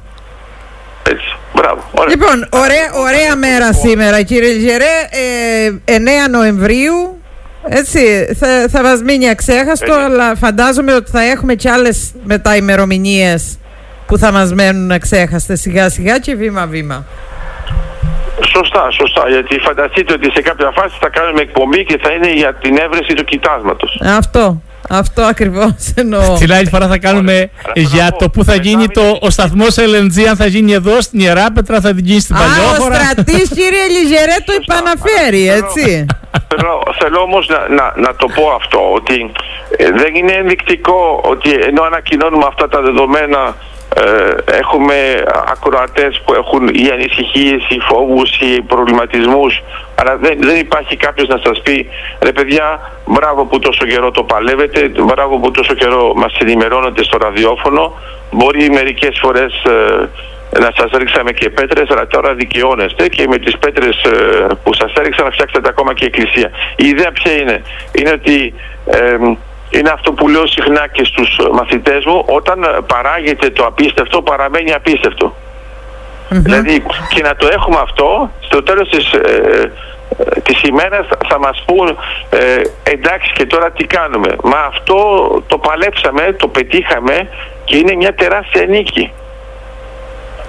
[1.10, 1.36] Έτσι.
[1.56, 1.84] Μπράβο.
[1.92, 2.10] Ωραία.
[2.10, 5.08] Λοιπόν, ωραία, ωραία μέρα σήμερα, κύριε Λιγερέ.
[5.86, 7.22] Ε, 9 Νοεμβρίου.
[7.70, 8.00] Έτσι,
[8.40, 13.58] θα, θα μας μείνει αξέχαστο, αλλά φαντάζομαι ότι θα έχουμε κι άλλες μεταημερομηνίες
[14.08, 17.06] που θα μας μένουν αξέχαστες σιγά σιγά και βήμα βήμα.
[18.54, 19.30] Σωστά, σωστά.
[19.30, 23.14] Γιατί φανταστείτε ότι σε κάποια φάση θα κάνουμε εκπομπή και θα είναι για την έβρεση
[23.14, 24.02] του κοιτάσματος.
[24.18, 24.62] Αυτό.
[24.90, 26.38] Αυτό ακριβώς εννοώ.
[26.38, 30.36] Την άλλη φορά θα κάνουμε για το που θα γίνει το, ο σταθμός LNG, αν
[30.36, 32.98] θα γίνει εδώ στην Ιεράπετρα, θα γίνει στην Παλιόχώρα.
[32.98, 36.06] Α, ο στρατής, κύριε Λιζερέ, το υπαναφέρει, έτσι.
[36.48, 39.32] Θέλω, θέλω όμως να, να, να, το πω αυτό, ότι
[39.78, 43.56] ε, δεν είναι ενδεικτικό ότι ενώ ανακοινώνουμε αυτά τα δεδομένα
[43.96, 49.62] ε, έχουμε ακροατές που έχουν οι ανησυχίες, οι φόβους, οι προβληματισμούς
[50.00, 51.90] αλλά δεν, δεν υπάρχει κάποιος να σας πει
[52.22, 57.18] ρε παιδιά μπράβο που τόσο καιρό το παλεύετε μπράβο που τόσο καιρό μας ενημερώνετε στο
[57.18, 57.94] ραδιόφωνο.
[58.32, 63.58] Μπορεί μερικές φορές ε, να σας ρίξαμε και πέτρες αλλά τώρα δικαιώνεστε και με τις
[63.58, 67.62] πέτρες ε, που σας έριξαν να φτιάξετε ακόμα και εκκλησία η ιδέα ποια είναι;
[67.92, 68.54] Είναι ότι
[69.70, 74.72] είναι αυτό που λέω συχνά και στους μαθητές μου όταν παράγεται το απίστευτο παραμένει
[76.30, 79.72] δηλαδή και να το έχουμε αυτό στο τέλος της, ε,
[80.44, 81.98] της ημέρας θα μας πούν
[82.30, 84.98] ε, εντάξει και τώρα τι κάνουμε μα αυτό
[85.48, 87.30] το παλέψαμε, το πετύχαμε
[87.64, 89.12] και είναι μια τεράστια νίκη.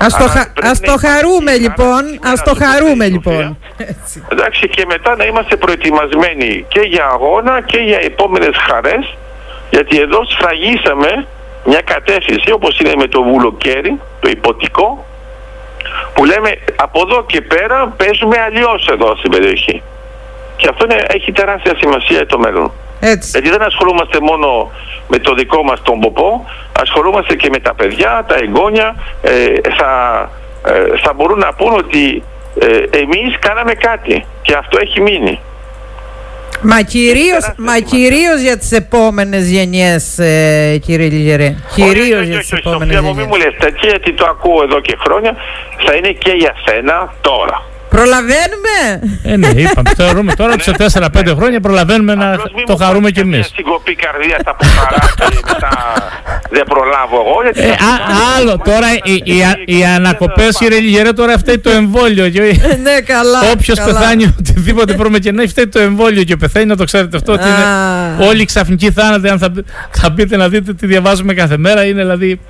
[0.01, 0.25] Ας το,
[0.63, 3.59] ας το χαρούμε λοιπόν, ας το χαρούμε λοιπόν.
[4.29, 9.17] Εντάξει και μετά να είμαστε προετοιμασμένοι και για αγώνα και για επόμενες χαρές
[9.71, 11.27] γιατί εδώ σφραγίσαμε
[11.65, 15.05] μια κατεύθυνση όπως είναι με το βουλοκαίρι, το υποτικό
[16.15, 19.83] που λέμε από εδώ και πέρα παίζουμε αλλιώς εδώ στην περιοχή.
[20.57, 22.73] Και αυτό είναι, έχει τεράστια σημασία για το μέλλον.
[23.01, 23.31] Έτσι.
[23.31, 24.71] Γιατί δεν ασχολούμαστε μόνο
[25.09, 26.47] με το δικό μας τον ποπό,
[26.81, 28.95] ασχολούμαστε και με τα παιδιά, τα εγγόνια.
[29.23, 29.31] Ε,
[29.79, 29.91] θα,
[30.67, 32.23] ε, θα μπορούν να πούν ότι
[32.59, 35.41] ε, εμείς κάναμε κάτι και αυτό έχει μείνει.
[36.63, 41.55] Μα κυρίως, μα κυρίως για τις επόμενες γενιές, ε, κύριε Λιγερέ.
[41.75, 43.17] Κυρίως για τις επόμενες γενιές.
[43.17, 45.37] Μην μου λες τέτοια, γιατί το ακούω εδώ και χρόνια,
[45.87, 47.63] θα είναι και για σένα τώρα.
[47.89, 48.76] Προλαβαίνουμε!
[49.22, 49.91] Ε, ναι, είπαμε.
[49.97, 52.36] Θεωρούμε τώρα ότι σε 4-5 χρόνια προλαβαίνουμε να
[52.66, 53.45] το χαρούμε κι εμείς.
[53.45, 55.70] Στην συγκοπή καρδίας στα πουθαρά και μετά
[56.51, 57.43] δεν προλάβω εγώ.
[57.43, 57.93] Γιατί ε, α,
[58.36, 62.24] άλλο τώρα οι, οι, οι ανακοπές, κύριε Λιγερέ, τώρα φταίει το εμβόλιο.
[62.82, 63.41] ναι, καλά.
[63.53, 67.32] Όποιος πεθάνει οτιδήποτε προμεκενάει, φταίει το εμβόλιο και πεθαίνει, να το ξέρετε αυτό.
[67.32, 69.28] Ότι είναι όλοι ξαφνικοί θάνατοι.
[69.28, 69.53] Αν θα,
[69.91, 72.41] θα μπείτε να δείτε τι διαβάζουμε κάθε μέρα, είναι δηλαδή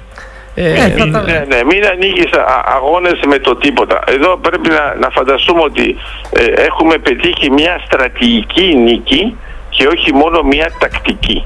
[0.61, 2.31] ε, ε, ναι, ναι, μην ανοίγεις
[2.77, 4.01] αγώνες με το τίποτα.
[4.07, 5.97] Εδώ πρέπει να, να φανταστούμε ότι
[6.31, 9.37] ε, έχουμε πετύχει μια στρατηγική νίκη
[9.71, 11.45] και όχι μόνο μια τακτική.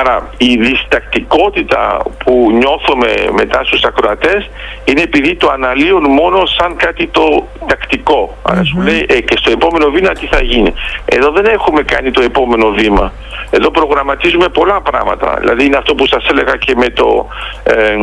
[0.00, 4.50] Άρα η διστακτικότητα που νιώθουμε μετά στους ακροατές
[4.84, 8.36] είναι επειδή το αναλύουν μόνο σαν κάτι το τακτικό.
[8.42, 10.74] Άρα σου λέει και στο επόμενο βήμα τι θα γίνει.
[11.04, 13.12] Εδώ δεν έχουμε κάνει το επόμενο βήμα.
[13.50, 15.36] Εδώ προγραμματίζουμε πολλά πράγματα.
[15.38, 17.26] Δηλαδή είναι αυτό που σας έλεγα και με το...
[17.62, 17.96] Ε,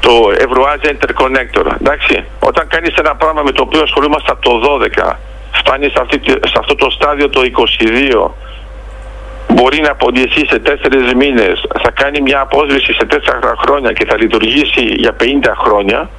[0.00, 1.66] το Ευρωάζια Interconnector.
[1.80, 5.12] Εντάξει, όταν κάνεις ένα πράγμα με το οποίο ασχολούμαστε από το 12,
[5.52, 7.40] φτάνεις σε, σε αυτό το στάδιο το
[8.24, 8.30] 22,
[9.54, 14.16] μπορεί να αποδειχθεί σε τέσσερις μήνες, θα κάνει μια απόσβηση σε τέσσερα χρόνια και θα
[14.16, 16.10] λειτουργήσει για 50 χρόνια,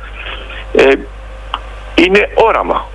[0.75, 0.93] ε,
[1.95, 2.87] είναι όραμα.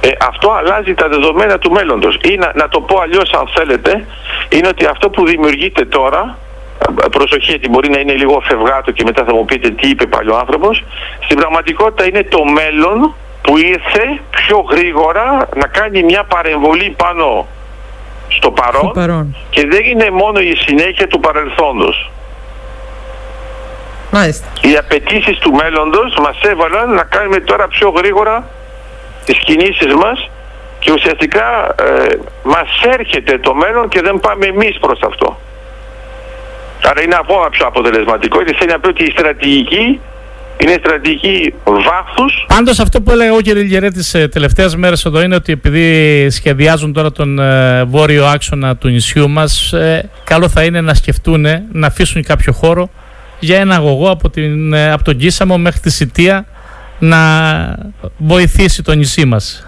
[0.00, 2.18] Ε, αυτό αλλάζει τα δεδομένα του μέλλοντος.
[2.22, 4.06] Ή να, να το πω αλλιώς αν θέλετε,
[4.48, 6.38] είναι ότι αυτό που δημιουργείται τώρα,
[7.10, 10.30] προσοχή γιατί μπορεί να είναι λίγο φευγάτο και μετά θα μου πείτε τι είπε πάλι
[10.30, 10.84] ο άνθρωπος,
[11.20, 17.46] στην πραγματικότητα είναι το μέλλον που ήρθε πιο γρήγορα να κάνει μια παρεμβολή πάνω
[18.40, 19.36] στο παρόν, παρόν.
[19.50, 22.10] και δεν είναι μόνο η συνέχεια του παρελθόντος.
[24.10, 24.46] Μάλιστα.
[24.60, 28.44] Οι απαιτήσεις του μέλλοντος μας έβαλαν να κάνουμε τώρα πιο γρήγορα
[29.24, 30.30] τις κινήσεις μας
[30.78, 32.68] και ουσιαστικά ε, μας
[32.98, 35.38] έρχεται το μέλλον και δεν πάμε εμείς προς αυτό.
[36.82, 40.00] Άρα είναι ακόμα πιο αποτελεσματικό γιατί θέλει να πει ότι η στρατηγική
[40.62, 42.44] είναι στρατηγική βάθους.
[42.46, 46.30] Πάντως αυτό που έλεγα εγώ κύριε Λιγερέ τις ε, τελευταίες μέρες εδώ είναι ότι επειδή
[46.30, 51.46] σχεδιάζουν τώρα τον ε, βόρειο άξονα του νησιού μας ε, καλό θα είναι να σκεφτούν
[51.72, 52.90] να αφήσουν κάποιο χώρο
[53.38, 56.46] για ένα αγωγό από, την, ε, από τον Κίσαμο μέχρι τη Σιτία
[56.98, 57.18] να
[58.16, 59.66] βοηθήσει το νησί μας.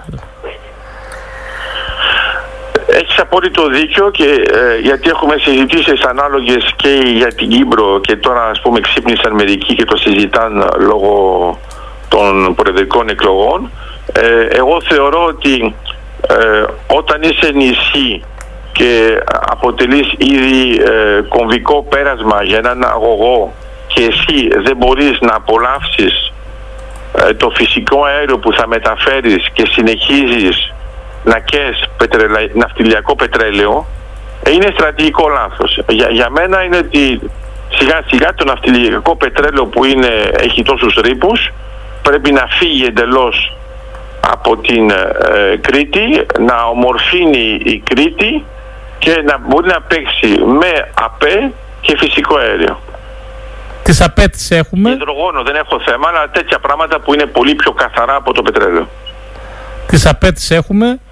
[2.86, 8.48] Έχεις απόλυτο δίκιο και ε, γιατί έχουμε συζητήσεις ανάλογες και για την Κύπρο και τώρα
[8.48, 11.58] ας πούμε ξύπνησαν μερικοί και το συζητάν λόγω
[12.08, 13.70] των προεδρικών εκλογών.
[14.12, 15.74] Ε, εγώ θεωρώ ότι
[16.28, 18.22] ε, όταν είσαι νησί
[18.72, 23.52] και αποτελείς ήδη ε, κομβικό πέρασμα για έναν αγωγό
[23.86, 26.32] και εσύ δεν μπορείς να απολαύσεις
[27.18, 30.72] ε, το φυσικό αέριο που θα μεταφέρεις και συνεχίζεις
[31.24, 32.38] να καίς πετρελα...
[32.52, 33.86] ναυτιλιακό πετρέλαιο
[34.42, 35.80] ε, είναι στρατηγικό λάθος.
[35.88, 37.20] Για, για μένα είναι ότι
[37.68, 41.52] σιγά σιγά το ναυτιλιακό πετρέλαιο που είναι, έχει τόσους ρήπους
[42.02, 43.56] πρέπει να φύγει εντελώς
[44.30, 48.44] από την ε, Κρήτη, να ομορφύνει η Κρήτη
[48.98, 52.80] και να μπορεί να παίξει με ΑΠΕ και φυσικό αέριο.
[53.82, 54.90] Τις απέτης έχουμε.
[54.90, 58.88] Υδρογόνο δεν έχω θέμα, αλλά τέτοια πράγματα που είναι πολύ πιο καθαρά από το πετρέλαιο.
[59.86, 61.11] Τις απέτης έχουμε ε,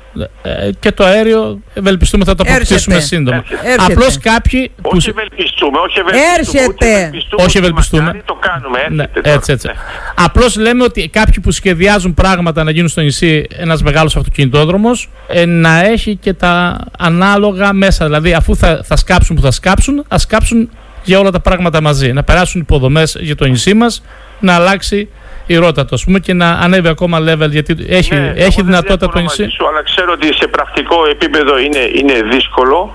[0.78, 3.44] και το αέριο ευελπιστούμε θα το αποκτήσουμε σύντομα.
[3.88, 4.70] Απλώς κάποιοι.
[4.82, 4.90] Που...
[4.94, 6.62] Όχι ευελπιστούμε, όχι ευελπιστούμε.
[6.62, 7.10] Έρχεται.
[7.44, 8.22] Όχι ευελπιστούμε.
[8.24, 9.66] Το κάνουμε, ναι, έτσι, έτσι.
[9.66, 9.72] Ναι.
[10.14, 15.44] Απλώς λέμε ότι κάποιοι που σχεδιάζουν πράγματα να γίνουν στο νησί ένας μεγάλος αυτοκινητόδρομος ε,
[15.44, 18.04] να έχει και τα ανάλογα μέσα.
[18.04, 20.70] Δηλαδή, αφού θα, θα σκάψουν που θα σκάψουν, ας σκάψουν
[21.04, 22.12] για όλα τα πράγματα μαζί.
[22.12, 24.02] Να περάσουν υποδομές για το νησί μας,
[24.40, 25.08] να αλλάξει
[25.52, 29.18] η ρότα του, πούμε, και να ανέβει ακόμα level, γιατί έχει, ναι, έχει δυνατότητα το
[29.18, 29.50] νησί.
[29.50, 32.94] Σου, αλλά ξέρω ότι σε πρακτικό επίπεδο είναι, είναι δύσκολο.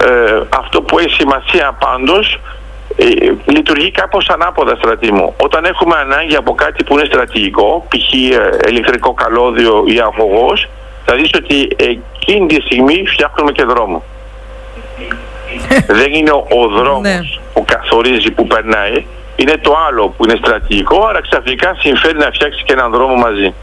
[0.00, 2.40] Ε, αυτό που έχει σημασία πάντως
[2.96, 3.04] ε,
[3.44, 5.34] λειτουργεί κάπως ανάποδα στρατή μου.
[5.36, 8.12] Όταν έχουμε ανάγκη από κάτι που είναι στρατηγικό, π.χ.
[8.12, 10.68] Ε, ηλεκτρικό καλώδιο ή αγωγός,
[11.04, 14.02] θα δεις ότι εκείνη τη στιγμή φτιάχνουμε και δρόμο.
[16.00, 17.00] Δεν είναι ο δρόμος.
[17.00, 17.20] Ναι
[17.56, 19.06] που καθορίζει που περνάει.
[19.36, 23.54] Είναι το άλλο που είναι στρατηγικό, αλλά ξαφνικά συμφέρει να φτιάξει και έναν δρόμο μαζί.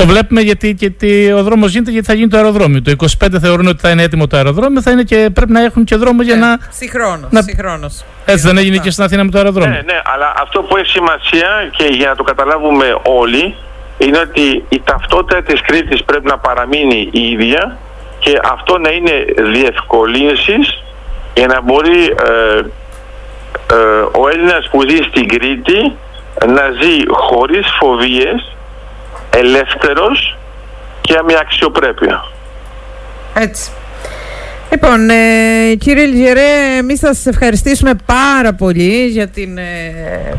[0.00, 0.92] Το βλέπουμε γιατί και
[1.34, 2.82] ο δρόμος γίνεται γιατί θα γίνει το αεροδρόμιο.
[2.82, 5.84] Το 25 θεωρούν ότι θα είναι έτοιμο το αεροδρόμιο, θα είναι και πρέπει να έχουν
[5.84, 6.58] και δρόμο για ε, να.
[6.70, 7.30] Συγχρόνως.
[7.30, 7.42] Να...
[7.42, 8.04] Συγχρόνως.
[8.24, 9.70] Έτσι δεν έγινε και στην Αθήνα με το αεροδρόμιο.
[9.70, 13.54] Ναι, ναι, αλλά αυτό που έχει σημασία και για να το καταλάβουμε όλοι
[13.98, 17.78] είναι ότι η ταυτότητα της Κρήτης πρέπει να παραμείνει η ίδια
[18.18, 20.82] και αυτό να είναι διευκολύνσεις
[21.34, 22.64] για να μπορεί ε, ε,
[24.12, 25.96] ο Έλληνας που ζει στην Κρήτη
[26.46, 28.56] να ζει χωρίς φοβίες,
[29.36, 30.38] ελεύθερος
[31.00, 32.24] και με αξιοπρέπεια.
[33.34, 33.70] Έτσι.
[34.70, 39.64] Λοιπόν, ε, κύριε Λιγερέ, εμείς θα σας ευχαριστήσουμε πάρα πολύ για την ε,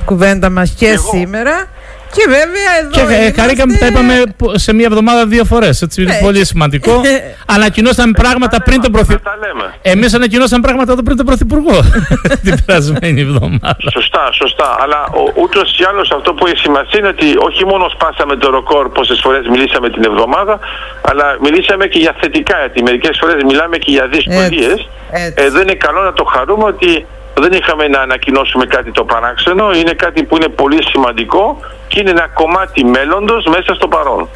[0.05, 1.68] κουβέντα μας και σήμερα.
[2.16, 2.89] Και βέβαια εδώ.
[2.89, 3.41] Και ε, είμαστε...
[3.41, 5.82] χαρήκαμε, τα είπαμε σε μία εβδομάδα δύο φορές.
[5.82, 7.01] Έτσι είναι πολύ σημαντικό.
[7.55, 9.39] ανακοινώσαμε πράγματα πριν τον Πρωθυπουργό.
[9.82, 11.78] Εμείς ανακοινώσαμε πράγματα πριν τον Πρωθυπουργό
[12.45, 13.76] την περασμένη εβδομάδα.
[13.91, 14.76] Σωστά, σωστά.
[14.80, 14.99] Αλλά
[15.36, 19.20] ούτως ή άλλως αυτό που έχει σημασία είναι ότι όχι μόνο σπάσαμε το ρεκόρ πόσες
[19.24, 20.59] φορές μιλήσαμε την εβδομάδα,
[21.01, 22.57] αλλά μιλήσαμε και για θετικά.
[22.57, 24.89] Γιατί μερικές φορές μιλάμε και για δυσκολίες.
[25.36, 29.71] Εδώ είναι καλό να το χαρούμε ότι δεν είχαμε να ανακοινώσουμε κάτι το παράξενο.
[29.71, 34.29] Είναι κάτι που είναι πολύ σημαντικό και είναι ένα κομμάτι μέλλοντος μέσα στο παρόν.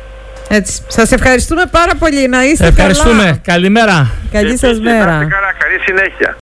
[0.50, 0.84] Έτσι.
[0.88, 2.28] Σας ευχαριστούμε πάρα πολύ.
[2.28, 3.42] Να είστε Ευχαριστούμε.
[3.44, 4.12] Καλημέρα.
[4.32, 5.28] Καλή σας μέρα.
[5.64, 6.32] καλή συνέχεια.